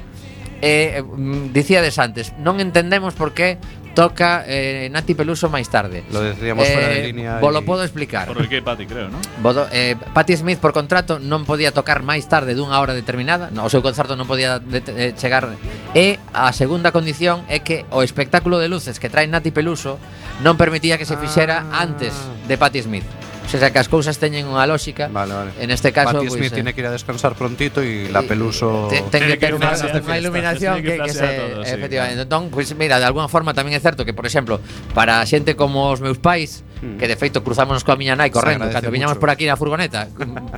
[0.61, 1.03] eh,
[1.51, 3.57] dicíades antes, non entendemos por que
[3.93, 6.03] toca eh, Nati Peluso máis tarde.
[6.11, 7.39] Lo decíamos eh, fuera de eh, línea.
[7.39, 8.27] Vos lo podo explicar.
[8.27, 9.19] Por que Pati, creo, ¿no?
[9.41, 13.67] Bodo, eh, Patti Smith por contrato non podía tocar máis tarde dunha hora determinada, no,
[13.67, 15.51] o seu concerto non podía de, de, chegar.
[15.91, 19.99] E a segunda condición é que o espectáculo de luces que trae Nati Peluso
[20.43, 21.83] non permitía que se fixera ah.
[21.83, 22.15] antes
[22.47, 23.30] de Patti Smith.
[23.51, 25.11] O sea, que as cousas teñen unha lóxica.
[25.11, 25.51] Vale, vale.
[25.59, 28.23] En este caso, Patti pois, Smith eh, tiene que ir a descansar prontito y la
[28.23, 32.23] Peluso te, ten que ter unha, unha iluminación que, que, que se todo, efectivamente.
[32.23, 32.27] Sí.
[32.27, 34.63] Entón, pues, mira, de alguna forma tamén é certo que, por exemplo,
[34.95, 36.97] para a xente como os meus pais, mm.
[36.97, 40.07] que de feito cruzámonos coa miña nai correndo, cando viñamos por aquí na furgoneta,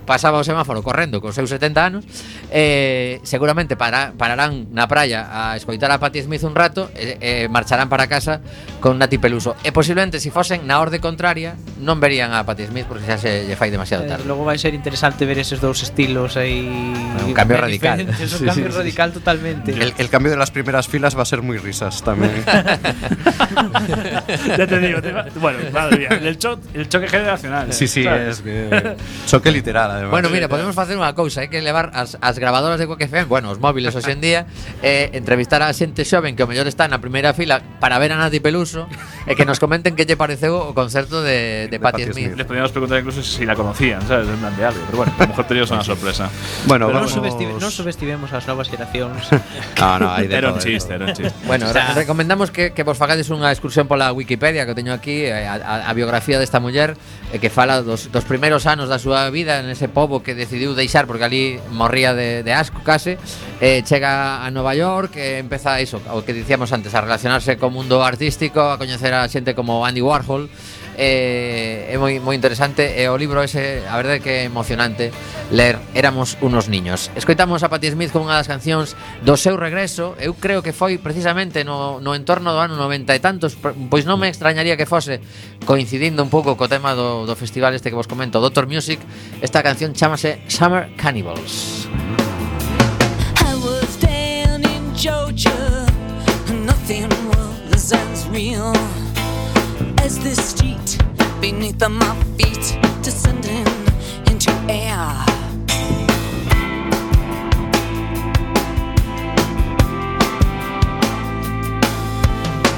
[0.05, 2.01] pasaba o semáforo correndo cos seus 70 anos,
[2.49, 7.45] eh, seguramente para, pararán na praia a escoitar a Patti Smith un rato e eh,
[7.45, 8.39] eh, marcharán para casa
[8.79, 9.55] con Nati Peluso.
[9.63, 13.17] E posiblemente, se si fosen na orde contraria, non verían a Patti Smith porque xa
[13.17, 14.23] se lle fai demasiado eh, tarde.
[14.23, 16.67] Eh, logo vai ser interesante ver esos dous estilos aí
[17.25, 18.01] un cambio radical.
[18.19, 19.71] Es un sí, cambio sí, radical sí, totalmente.
[19.71, 22.43] El, el cambio de las primeras filas va a ser muy risas también.
[24.57, 27.71] ya te digo, te va, bueno, madre mía, el, cho, el choque generacional.
[27.73, 28.39] Sí, sí, ¿sabes?
[28.39, 30.11] es que eh, choque literal además.
[30.11, 33.07] Bueno, mira, podemos facer unha cousa, hai eh, que levar as, as grabadoras de Quack
[33.07, 34.45] FM, bueno, os móviles hoxe en día,
[34.81, 38.17] eh, entrevistar a xente xoven que o mellor está na primeira fila para ver a
[38.17, 38.87] Nati Peluso
[39.25, 42.33] e eh, que nos comenten que lle pareceu o concerto de, de, de Patti Smith.
[42.33, 44.27] Smith habíamos preguntado incluso si la conocían, ¿sabes?
[44.27, 44.79] En plan de algo.
[44.87, 46.29] Pero bueno, a lo mejor teníamos una sorpresa.
[46.65, 49.27] Bueno, Pero no, subestime, no subestimemos as novas xeracións.
[49.83, 50.95] Ah, no, no, hay de Era un todo, de chiste, todo.
[50.95, 51.33] era un chiste.
[51.45, 54.95] Bueno, O sea- re- recomendamos que, que vos fagades unha excursión pola Wikipedia que teño
[54.95, 56.95] aquí eh, a, a, a biografía desta muller
[57.35, 60.71] eh, que fala dos, dos primeiros anos da súa vida en ese pobo que decidiu
[60.71, 61.43] deixar porque ali
[61.75, 63.19] morría de, de asco case
[63.59, 67.67] eh, chega a Nova York eh, empeza iso, o que dicíamos antes a relacionarse co
[67.67, 70.47] mundo artístico a coñecer a xente como Andy Warhol
[70.97, 75.11] eh, é moi moi interesante e o libro ese, a verdade que é emocionante
[75.51, 77.11] ler Éramos unos niños.
[77.15, 80.97] Escoitamos a Patti Smith con unha das cancións do seu regreso, eu creo que foi
[80.97, 83.53] precisamente no, no entorno do ano 90 e tantos,
[83.89, 85.21] pois non me extrañaría que fose
[85.69, 88.97] coincidindo un pouco co tema do, do festival este que vos comento, Doctor Music,
[89.41, 91.85] esta canción chamase Summer Cannibals.
[93.45, 95.85] I was down in Georgia,
[96.65, 98.73] nothing was as real.
[100.03, 100.97] As this street
[101.39, 103.65] beneath my feet, descending
[104.29, 105.07] into air.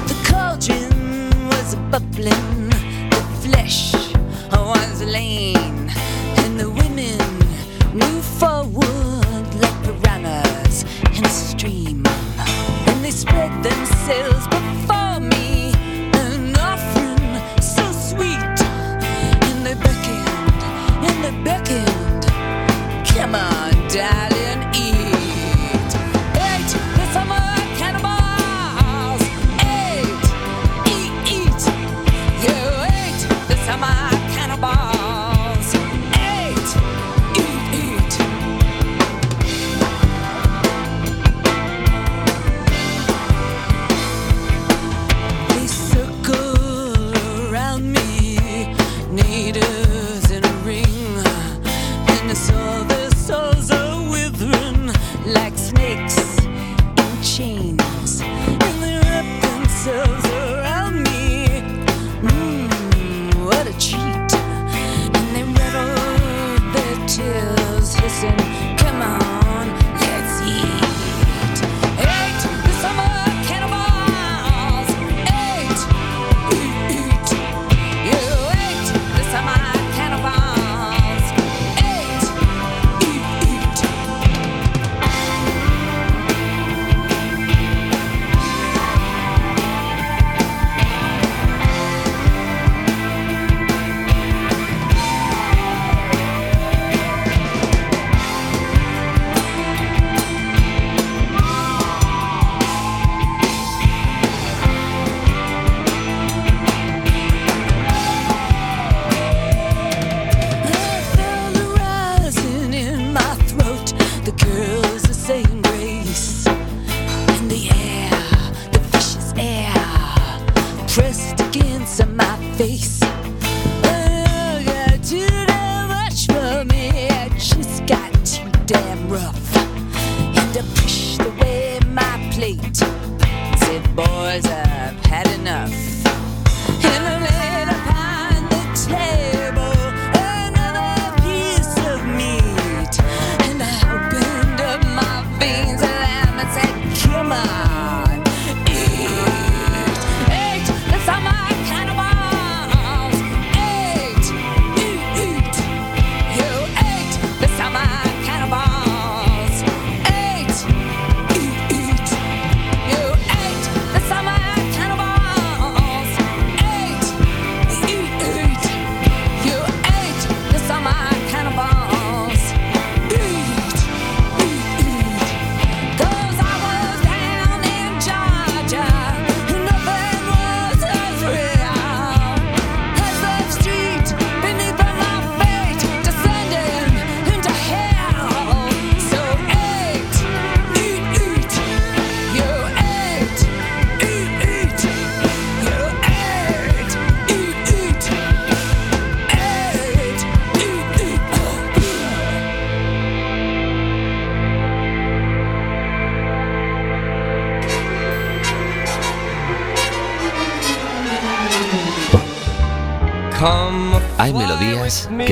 [0.06, 2.70] The cauldron was bubbling,
[3.10, 3.92] the flesh
[4.52, 5.90] was lean,
[6.42, 7.18] and the women
[7.92, 10.84] moved forward like piranhas
[11.16, 12.04] in a stream.
[12.86, 15.55] And they spread themselves before me,
[23.96, 24.45] darling,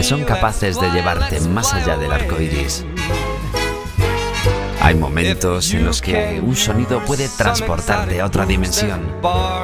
[0.05, 2.84] son capaces de llevarte más allá del arco iris.
[4.82, 9.00] Hay momentos en los que un sonido puede transportarte a otra dimensión,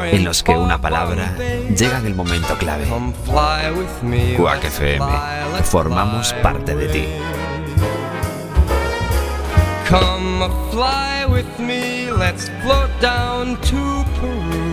[0.05, 2.87] en los que una palabra llega en el momento clave.
[4.39, 5.05] Quack FM,
[5.65, 7.05] formamos parte de ti.
[9.91, 14.70] Come fly with me, let's float down to.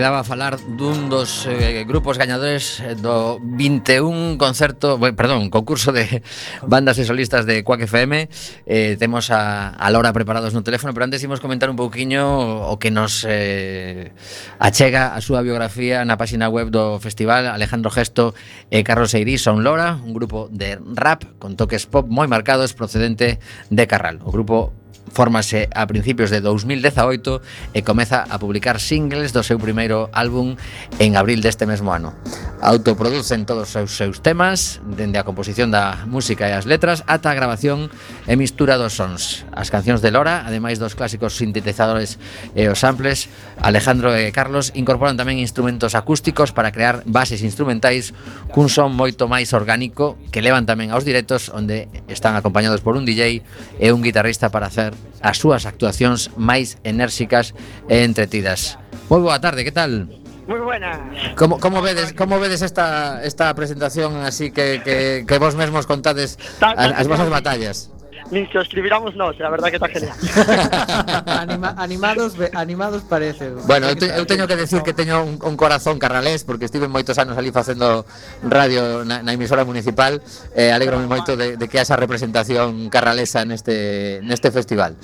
[0.00, 5.92] Quedaba a falar dun dos eh, grupos gañadores eh, do 21 concerto, bueno, perdón, concurso
[5.92, 6.24] de
[6.64, 8.32] bandas e solistas de Quack FM.
[8.64, 12.24] Eh, temos a, a Laura preparados no teléfono, pero antes imos comentar un pouquiño
[12.64, 14.16] o que nos eh,
[14.56, 18.32] achega a súa biografía na páxina web do festival Alejandro Gesto
[18.72, 23.36] e Carlos Eirí son Lora, un grupo de rap con toques pop moi marcados procedente
[23.68, 24.24] de Carral.
[24.24, 24.79] O grupo
[25.10, 27.42] Fórmase a principios de 2018
[27.74, 30.54] e comeza a publicar singles do seu primeiro álbum
[31.02, 32.14] en abril deste mesmo ano.
[32.62, 37.38] Autoproducen todos os seus temas, dende a composición da música e as letras ata a
[37.38, 37.88] grabación
[38.28, 39.48] e mistura dos sons.
[39.50, 42.20] As cancións de Lora, ademais dos clásicos sintetizadores
[42.52, 48.12] e os samples, Alejandro e Carlos incorporan tamén instrumentos acústicos para crear bases instrumentais
[48.52, 53.08] cun son moito máis orgánico que levan tamén aos directos onde están acompañados por un
[53.08, 53.40] DJ
[53.80, 57.52] e un guitarrista para hacer as súas actuacións máis enérxicas
[57.88, 58.80] e entretidas.
[59.12, 60.08] Moi boa tarde, que tal?
[60.48, 60.98] Moi buena.
[61.36, 66.40] Como, como vedes, como vedes esta esta presentación así que que, que vos mesmos contades
[66.58, 67.92] as, as vosas batallas?
[68.28, 70.16] nin que o escribiramos nós, a verdad que está genial.
[71.26, 73.50] Anima, animados, animados parece.
[73.64, 76.86] Bueno, eu, te, eu teño que decir que teño un, un corazón carralés porque estive
[76.86, 78.04] moitos anos ali facendo
[78.44, 80.20] radio na, na emisora municipal,
[80.54, 84.94] eh, alegrome moito de, de que haxa representación carralesa neste neste festival.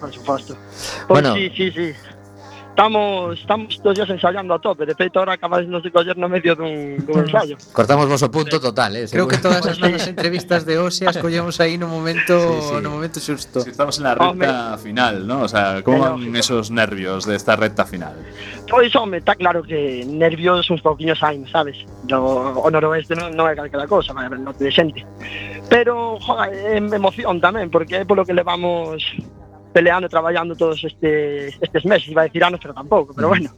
[0.00, 0.56] Por suposto.
[1.06, 1.88] Pois bueno, sí, sí, sí
[2.78, 4.86] estamos estamos todos días ensayando a tope.
[4.86, 7.58] De feito, ahora acabáis nos de coller no medio dun, dun ensayo.
[7.74, 9.08] Cortamos vos o punto total, eh?
[9.10, 9.26] Seguro.
[9.26, 12.74] Creo que todas as nosas entrevistas de hoxe as collemos aí no momento sí, sí.
[12.78, 13.66] no momento xusto.
[13.66, 14.78] Si estamos en la recta home.
[14.78, 15.42] final, ¿no?
[15.42, 18.14] O sea, como van esos nervios de esta recta final?
[18.70, 21.82] Pois, home, está claro que nervios uns pouquiños hai, sabes?
[22.06, 25.02] No, o noroeste non, non é calquera cosa, non te de xente.
[25.66, 29.02] Pero, joder, emoción tamén, porque é polo que levamos
[29.78, 33.30] peleando, traballando todos este, estes meses, iba a decir anos, pero tampouco, pero mm.
[33.30, 33.50] bueno.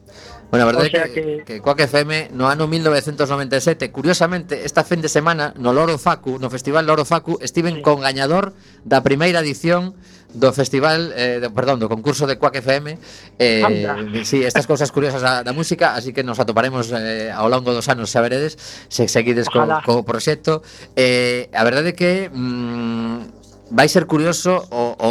[0.50, 4.84] Bueno, a verdade o sea que, que, que Coac FM no ano 1997, curiosamente, esta
[4.84, 7.80] fin de semana no Loro Facu, no Festival Loro Facu, estiven sí.
[7.80, 8.52] con gañador
[8.84, 9.96] da primeira edición
[10.36, 13.00] do festival, eh, do, perdón, do concurso de Quack FM
[13.40, 13.96] eh, Anda.
[14.22, 17.88] sí, estas cousas curiosas da, da música así que nos atoparemos eh, ao longo dos
[17.88, 18.54] anos xa veredes,
[18.92, 20.62] se seguides co, co proxecto
[20.94, 23.40] eh, a verdade é que mm,
[23.70, 25.10] vai ser curioso o, o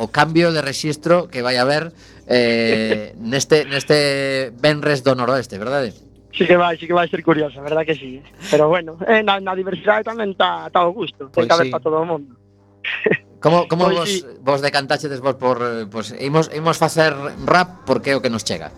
[0.00, 1.92] o cambio de rexistro que vai haber
[2.24, 5.92] eh, neste, neste Benres do Noroeste, verdade?
[6.32, 8.22] Sí que vai, sí que vai ser curioso, verdad que sí.
[8.50, 11.72] Pero bueno, eh, na, na diversidade tamén está tá o gusto, pois pues ten sí.
[11.74, 12.32] para todo o mundo.
[13.40, 14.38] Como, como pois pues vos, sí.
[14.44, 15.64] vos decantaxedes vos por...
[15.88, 17.16] Pues, imos, imos facer
[17.48, 18.68] rap porque é o que nos chega?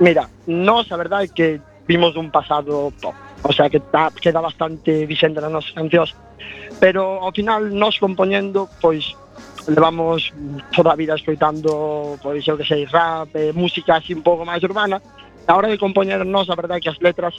[0.00, 1.48] Mira, nós a verdade é que
[1.84, 3.12] vimos un pasado pop,
[3.44, 6.16] o sea que ta, queda bastante vixente nas nosas cancións,
[6.80, 9.12] pero ao final nós compoñendo, pois
[9.68, 10.32] levamos
[10.74, 14.64] toda a vida escoitando, pois eu que sei, rap, eh, música así un pouco máis
[14.64, 15.00] urbana.
[15.46, 17.36] A hora de compoñernos, a verdade é que as letras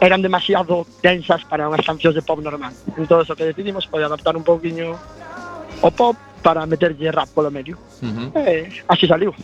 [0.00, 2.72] eran demasiado densas para unhas cancións de pop normal.
[2.94, 4.94] Entón, o que decidimos foi adaptar un pouquiño
[5.82, 7.78] o pop para meterlle rap polo medio.
[8.02, 8.28] Uh -huh.
[8.38, 9.34] eh, así saliu.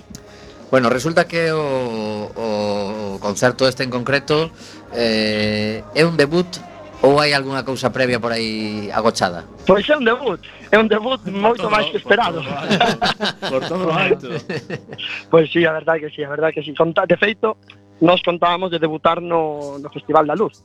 [0.70, 4.54] Bueno, resulta que o, o concerto este en concreto
[4.94, 6.46] eh, é un debut
[7.02, 9.48] Ou hai algunha cousa previa por aí agochada?
[9.66, 10.40] Pois é un debut,
[10.70, 12.44] é un debut moito máis que esperado.
[13.48, 14.28] Por todo o alto.
[15.32, 16.74] Pois sí, a verdade que sí, a verdade que sí.
[16.76, 17.56] Conta, de feito,
[18.04, 20.60] nos contábamos de debutar no, no Festival da Luz.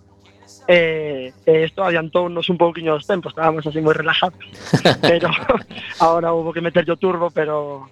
[0.68, 4.44] E eh, isto adiantounos un pouquiño dos tempos, estábamos así moi relajados.
[5.02, 5.32] Pero
[6.04, 7.88] agora houve que meter yo turbo, pero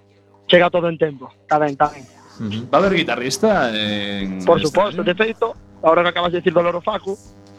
[0.52, 1.32] chega todo en tempo.
[1.48, 2.04] Está ben, está ben.
[2.04, 2.64] Uh -huh.
[2.68, 4.44] Va a haber guitarrista en...
[4.44, 7.14] Por suposto, de feito, agora que acabas de decir Doloro Facu,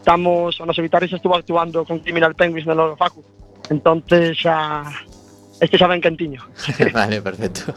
[0.04, 3.24] estamos, o noso guitarrista estuvo actuando con Criminal Penguins no Loro Facu.
[3.72, 4.84] Entonces xa
[5.64, 6.44] este xa ben quentiño.
[6.92, 7.72] vale, perfecto.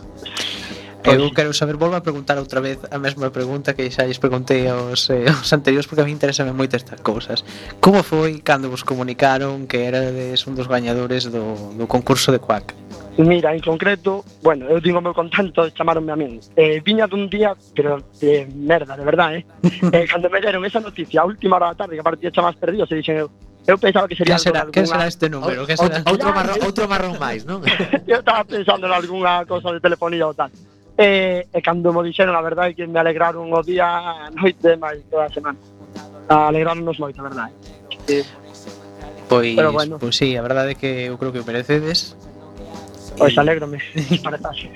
[1.08, 1.16] Pois.
[1.16, 4.68] Eu quero saber, volvo a preguntar outra vez a mesma pregunta que xa lles preguntei
[4.68, 7.48] aos, eh, aos anteriores porque a mí interesame moito estas cousas.
[7.80, 12.76] Como foi cando vos comunicaron que erades un dos gañadores do, do concurso de Quack?
[13.18, 16.40] Mira, en concreto, bueno, eu digo meu contento, chamaronme a min.
[16.56, 19.46] Eh, viña dun día, pero de eh, merda, de verdad, eh?
[19.92, 22.86] eh cando me deron esa noticia a última hora da tarde, que aparecía chamas perdido,
[22.86, 23.30] se dixen eu,
[23.66, 24.36] eu pensaba que sería...
[24.36, 25.66] Que será, que será este número?
[25.66, 26.06] Que será?
[26.06, 27.66] Outro, marrón, outro marrón máis, non?
[28.06, 30.54] eu estaba pensando en algunha cosa de telefonía ou tal.
[30.94, 34.78] E, eh, e cando me dixeron, a verdade, que me alegraron o día, a noite,
[34.78, 35.58] máis toda a semana.
[36.30, 37.54] Alegraronnos moito, a verdade.
[38.06, 38.22] Eh,
[39.26, 39.98] pois, pues, bueno.
[39.98, 42.14] pois pues sí, a verdade é que eu creo que o merecedes
[43.18, 43.80] Pois alégrome,
[44.24, 44.72] parece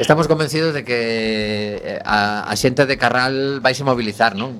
[0.00, 4.56] Estamos convencidos de que eh, a, a xente de Carral vai se mobilizar, non?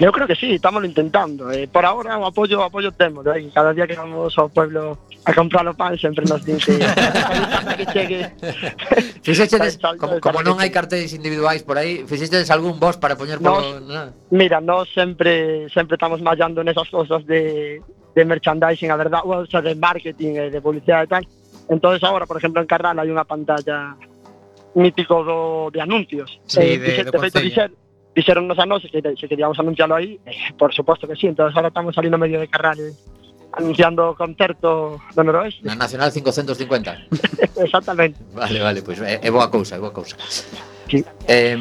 [0.00, 1.52] Eu creo que sí, estamos intentando.
[1.52, 3.44] Eh, por ahora o apoio o apoio temos, eh?
[3.52, 7.86] cada día que vamos ao pueblo a comprar o pan sempre nos din que que
[7.92, 8.20] chegue.
[9.24, 13.60] Fixeches como, como non hai cartéis individuais por aí, fixeches algún vos para poñer polo...
[13.60, 14.02] Nos, no?
[14.32, 17.78] Mira, nós sempre sempre estamos mallando nesas cosas de
[18.14, 21.22] de merchandising, a verdade, ou sea, de marketing, eh, de publicidade e tal,
[21.68, 23.96] Entonces ahora, por exemplo, en Cardano hai unha pantalla
[24.74, 26.40] mítico do, de anuncios.
[26.46, 27.70] Sí, eh, de, dixer, de, de feito, dixer,
[28.14, 31.68] dixeronnos a nós que se queríamos anunciarlo aí, eh, por suposto que sí, Entonces ahora
[31.68, 32.92] estamos ali no medio de Carral eh,
[33.54, 35.62] anunciando o concerto do Noroeste.
[35.62, 37.06] Na Nacional 550.
[37.64, 38.18] Exactamente.
[38.34, 40.18] Vale, vale, pois pues, é, é boa cousa, é boa cousa.
[40.90, 41.04] Sí.
[41.28, 41.56] Eh,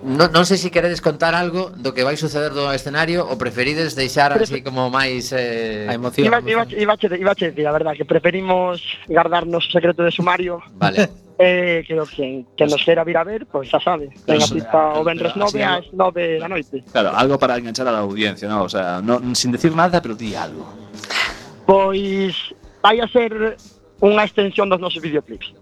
[0.00, 3.92] Non, non sei se queredes contar algo do que vai suceder do escenario ou preferides
[3.92, 6.24] deixar así como máis eh, a emoción.
[6.24, 10.64] Iba, iba, iba, iba a decir, a verdad, que preferimos guardarnos o secreto de sumario.
[10.80, 11.08] Vale.
[11.42, 14.44] Eh, creo que que nos quera vir a ver, pois pues, xa sabe, ten a
[14.44, 16.84] pista o Benres 9 ás 9 da noite.
[16.92, 18.60] Claro, algo para enganchar a la audiencia, ¿no?
[18.60, 20.68] O sea, no, sin decir nada, pero di algo.
[21.64, 22.36] Pois
[22.84, 23.56] vai a ser
[24.04, 25.56] unha extensión dos nosos videoclips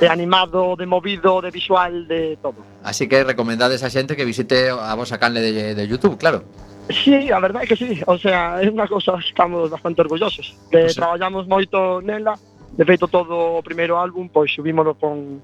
[0.00, 2.56] de animado, de movido, de visual, de todo.
[2.82, 6.44] Así que recomendades a xente que visite a vosa canle de, de YouTube, claro.
[6.88, 10.88] Sí, a verdade é que sí, o sea, é unha cosa estamos bastante orgullosos, que
[10.88, 11.04] o sea.
[11.04, 12.32] traballamos moito nela,
[12.72, 15.36] de feito todo o primeiro álbum, pois subímoslo con,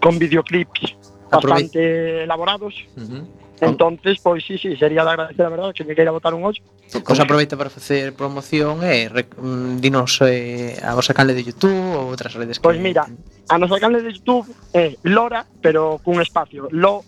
[0.00, 0.96] con videoclips
[1.28, 5.84] bastante Aprove elaborados, uh -huh Entonces, pois sí, sí, sería de agradecer, a verdade, que
[5.84, 6.62] me queira botar un ollo.
[7.04, 11.74] Pois aproveita para facer promoción e eh, mm, dinos eh, a vosa canle de YouTube
[11.74, 12.58] ou outras redes.
[12.58, 12.82] Pois que...
[12.82, 17.02] mira, a nosa canle de YouTube é eh, Lora, pero cun espacio, Lo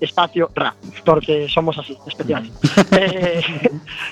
[0.00, 2.52] espacio ra, porque somos así, especiales.
[2.52, 2.94] Mm.
[2.96, 3.42] eh,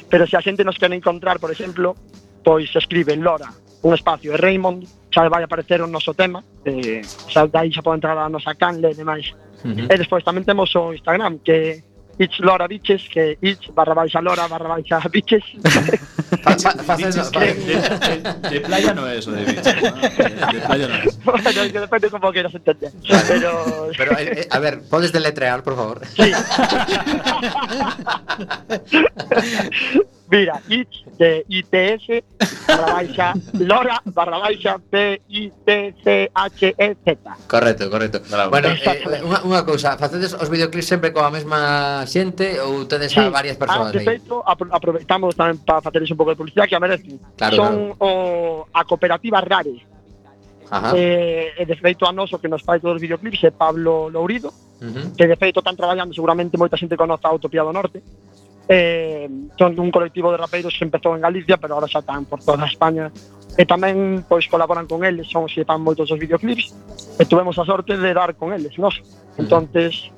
[0.08, 1.96] pero se a xente nos quere encontrar, por exemplo,
[2.42, 3.52] pois escriben Lora,
[3.84, 8.02] un espacio e Raymond, xa vai aparecer o noso tema, eh, xa dai xa pode
[8.02, 9.30] entrar a nosa canle e demais
[9.64, 9.88] -huh.
[9.88, 11.80] Eh, e despois tamén temos o Instagram que
[12.18, 15.42] It's Lora Biches, que It's barra baixa Lora barra baixa Biches.
[16.86, 19.82] Faces de, de, de, playa no es, o de biches.
[19.82, 19.90] ¿no?
[19.92, 20.08] De,
[20.54, 21.18] de playa no es.
[21.24, 22.92] Bueno, que depende como quieras entender.
[23.28, 23.90] Pero...
[23.96, 26.00] Pero, eh, eh a ver, podes deletrear, por favor?
[26.06, 26.30] Sí.
[30.30, 32.24] Mira, ITS de ITS,
[32.66, 37.18] barra baixa, Lora, barra baixa, B, I, T, C, H, E, Z.
[37.46, 38.20] Correcto, correcto.
[38.28, 38.50] Bravo.
[38.50, 43.12] Bueno, eh, eh unha, unha cousa, facedes os videoclips sempre coa mesma xente ou tedes
[43.12, 44.04] sí, a varias persoas ah, aí?
[44.04, 47.20] Feito, apro aproveitamos tamén para faceres un pouco de publicidade que a merecen.
[47.36, 48.02] Claro, Son claro.
[48.02, 48.10] o,
[48.72, 49.86] a cooperativa Rare.
[50.72, 50.96] Ajá.
[50.96, 54.48] Eh, e de feito a noso que nos fai todos os videoclips é Pablo Lourido,
[54.48, 55.06] uh -huh.
[55.12, 58.00] que de feito están traballando seguramente moita xente conoce a Utopía do Norte
[58.68, 62.40] eh, son un colectivo de rapeiros que empezou en Galicia, pero ahora xa están por
[62.40, 63.12] toda España.
[63.54, 66.74] E tamén pois colaboran con eles, son se fan moitos os videoclips,
[67.20, 68.98] e tuvemos a sorte de dar con eles, nos.
[69.38, 70.10] Entonces,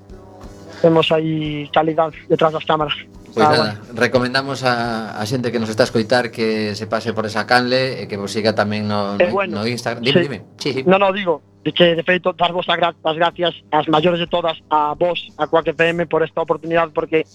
[0.81, 2.97] temos aí calidad detrás das cámaras.
[3.37, 7.13] Pois ah, nada, recomendamos a, a xente que nos está a escoitar que se pase
[7.13, 10.01] por esa canle e que vos siga tamén no, eh, bueno, no Instagram.
[10.01, 10.25] Dime, sí.
[10.25, 10.39] dime.
[10.57, 10.81] Sí, sí.
[10.89, 14.97] No, no, digo, que de feito dar vos as gracias as maiores de todas a
[14.97, 17.29] vos, a Quack FM por esta oportunidade porque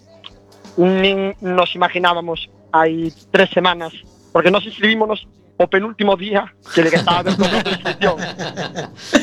[0.78, 3.94] nin nos imaginábamos hai tres semanas
[4.32, 7.24] porque nos inscribímonos o penúltimo día que le que estaba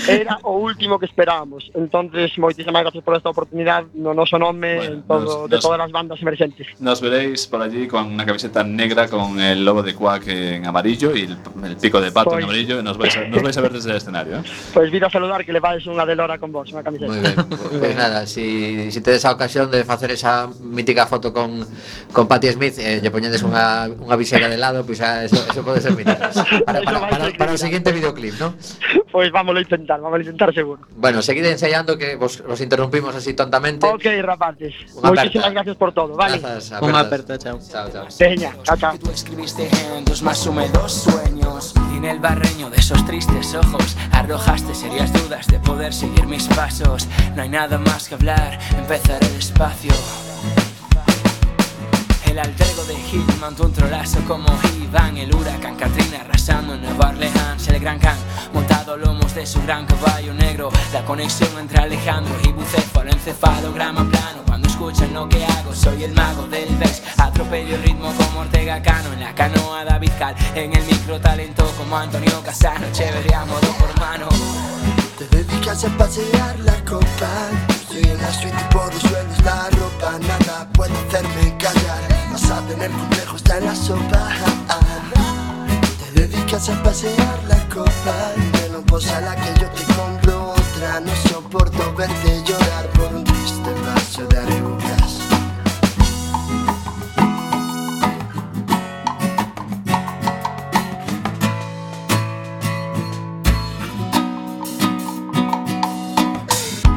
[0.08, 1.70] era o último que esperábamos.
[1.74, 5.64] Entonces, moitísimas gracias por esta oportunidade no noso nome bueno, en todo, nos, de nos,
[5.64, 6.66] todas as bandas emergentes.
[6.80, 11.14] Nos veréis por allí con una camiseta negra con el logo de Quack en amarillo
[11.14, 12.82] y el, el pico de pato pues, en pois- amarillo.
[12.82, 14.38] Nos vais, a, nos vais a ver desde el escenario.
[14.38, 14.42] ¿eh?
[14.78, 17.10] Pois pues vir a saludar que leváis unha de Lora con vos, unha camiseta.
[17.10, 21.32] Muy ben, Pois pues nada, si, si tedes a ocasión de facer esa mítica foto
[21.32, 21.66] con,
[22.12, 25.36] con Patti Smith, eh, lle poñedes unha, unha visera de lado, pois pues, ah, eso,
[25.36, 26.18] eso pode ser mítico.
[26.68, 28.54] Para, para, para, para, para o seguinte videoclip, ¿no?
[29.10, 32.60] Pois pues, vamos, lo intentar, vamos a intentar seguro Bueno, seguide ensayando que vos, vos
[32.60, 33.86] interrumpimos así tontamente.
[33.86, 34.74] Ok, rapaces.
[34.98, 35.56] Unha Moitísimas aperta.
[35.56, 36.36] gracias por todo, vale?
[36.82, 37.06] Unha apertas.
[37.06, 37.56] aperta, chao.
[37.62, 38.06] Chao, chao.
[38.18, 38.92] Veña, chao, chao.
[38.92, 43.54] que tú escribiste en tus más húmedos sueños y en el barreño de esos tristes
[43.54, 48.58] ojos arrojaste serias dudas de poder seguir mis pasos no hay nada más que hablar
[48.76, 49.92] empezaré despacio
[52.30, 54.46] el alter ego de Hitman, un trolazo como
[54.82, 57.68] Iván El huracán Katrina arrasando en Nueva Orleans.
[57.68, 58.16] El gran Khan,
[58.52, 60.70] montado a lomos de su gran caballo negro.
[60.92, 66.12] La conexión entre Alejandro y Bucéfalo Encefalograma plano, cuando escuchan lo que hago Soy el
[66.12, 70.74] mago del bass, atropello el ritmo como Ortega Cano En la canoa David Cal, en
[70.76, 72.86] el micro talento como Antonio Casano.
[72.92, 74.28] Chévere a modo por mano
[75.18, 77.30] Te dedicas a pasear la copa.
[77.68, 82.17] Estoy en la suite y por los suelos la ropa Nada puede hacerme callar
[82.50, 84.28] a tener complejo, está en la sopa.
[85.98, 91.00] Te dedicas a pasear la copa y de lomposa la que yo te compro otra.
[91.00, 95.18] No soporto verte llorar por un triste vaso de arebucas.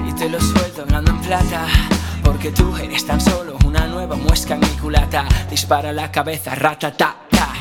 [0.08, 1.91] Y te lo suelto hablando en plata.
[2.42, 5.28] Porque tú eres tan solo una nueva muesca en mi culata.
[5.48, 7.18] Dispara la cabeza, ratata.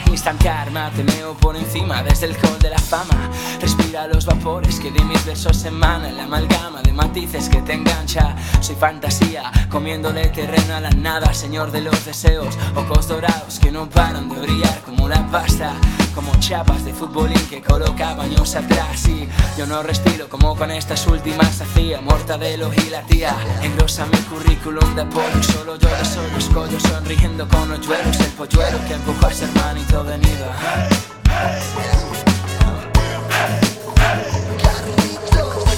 [0.07, 3.31] Instante armate, meo por encima desde el hall de la fama.
[3.61, 6.17] Respira los vapores que de mis versos emanan.
[6.17, 8.35] La amalgama de matices que te engancha.
[8.63, 11.35] Soy fantasía, comiéndole terreno a la nada.
[11.35, 15.75] Señor de los deseos, ojos dorados que no paran de brillar como la pasta.
[16.15, 19.07] Como chapas de futbolín que coloca años atrás.
[19.09, 22.01] Y yo no respiro como con estas últimas hacía.
[22.01, 23.35] Mortadelo y la tía.
[23.63, 25.43] Engrosa mi currículum de pollo.
[25.43, 28.19] Solo yo de solo escollo sonriendo con hoyuelos.
[28.21, 30.47] El polluelo que empujó a ese hermanito venido.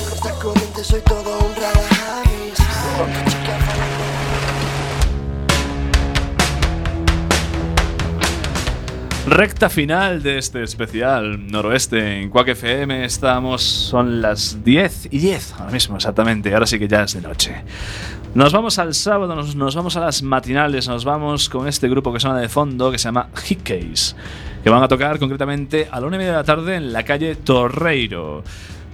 [0.09, 2.59] Corta corriente, soy todo un rara avis.
[9.26, 13.04] Recta final de este especial noroeste en Quack FM.
[13.04, 16.52] Estamos, son las 10 y 10 ahora mismo, exactamente.
[16.52, 17.62] Ahora sí que ya es de noche.
[18.34, 22.12] Nos vamos al sábado, nos, nos vamos a las matinales, nos vamos con este grupo
[22.12, 24.16] que suena de fondo que se llama Hickeys,
[24.64, 27.04] que van a tocar concretamente a la una y media de la tarde en la
[27.04, 28.42] calle Torreiro.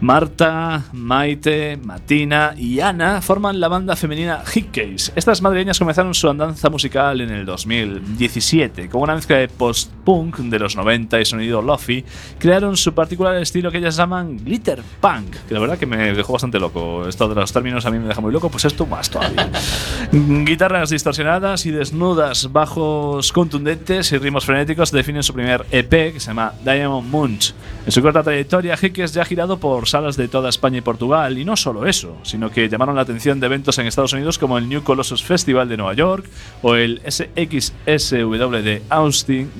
[0.00, 5.12] Marta, Maite, Matina y Ana forman la banda femenina Hickeys.
[5.16, 8.88] Estas madrileñas comenzaron su andanza musical en el 2017.
[8.88, 12.04] Con una mezcla de post-punk de los 90 y sonido lofi,
[12.38, 16.34] crearon su particular estilo que ellas llaman glitter punk, que la verdad que me dejó
[16.34, 17.08] bastante loco.
[17.08, 19.50] Esto de los términos a mí me deja muy loco, pues esto más todavía.
[20.12, 26.28] Guitarras distorsionadas y desnudas, bajos contundentes y ritmos frenéticos definen su primer EP que se
[26.28, 27.52] llama Diamond Munch.
[27.84, 31.38] En su corta trayectoria, Hickeys ya ha girado por salas de toda España y Portugal,
[31.38, 34.58] y no solo eso, sino que llamaron la atención de eventos en Estados Unidos como
[34.58, 36.24] el New Colossus Festival de Nueva York
[36.62, 39.50] o el SXSW de Austin.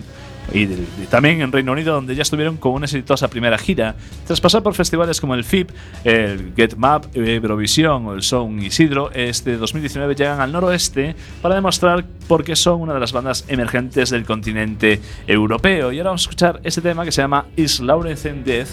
[0.51, 3.97] Y, del- y también en Reino Unido, donde ya estuvieron con una exitosa primera gira,
[4.27, 5.69] tras pasar por festivales como el FIP,
[6.05, 12.07] el Get Map, Eurovisión o el Sound Isidro, este 2019 llegan al noroeste para demostrar
[12.27, 15.93] por qué son una de las bandas emergentes del continente europeo.
[15.93, 18.69] Y ahora vamos a escuchar este tema que se llama Is Lawrence in Death,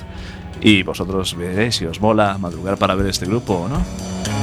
[0.61, 4.34] y vosotros veréis si os mola madrugar para ver este grupo o no.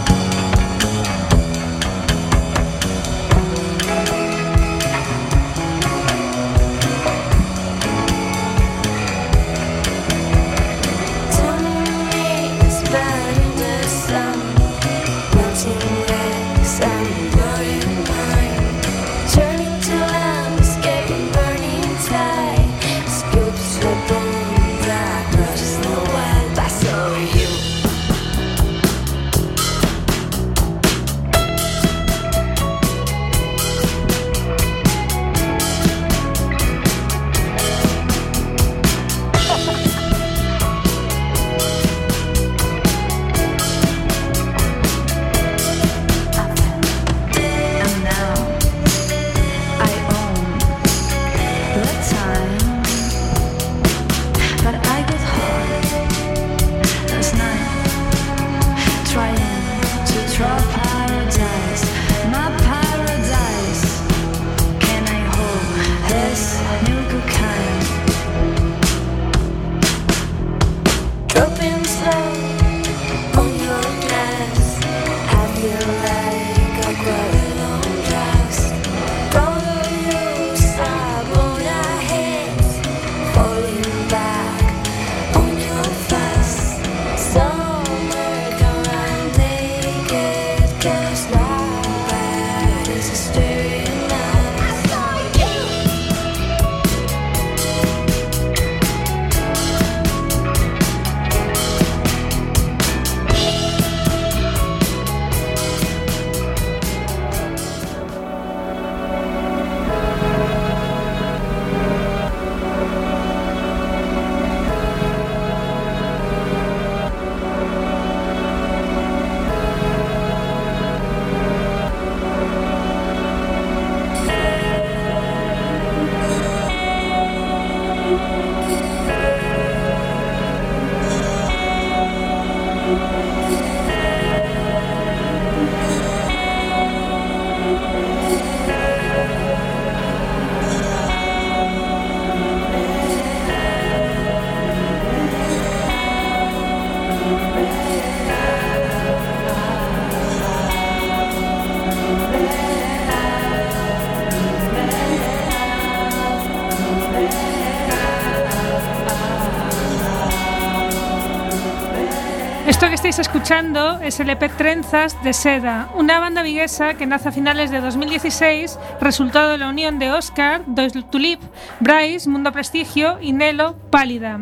[163.13, 167.71] Estáis escuchando es el EP Trenzas de Seda, una banda viguesa que nace a finales
[167.71, 171.39] de 2016, resultado de la unión de Oscar, Dois Tulip,
[171.81, 174.41] Bryce, Mundo Prestigio y Nelo, Pálida.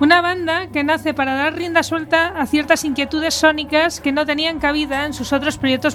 [0.00, 4.58] Una banda que nace para dar rienda suelta a ciertas inquietudes sónicas que no tenían
[4.58, 5.88] cabida en sus otros proyectos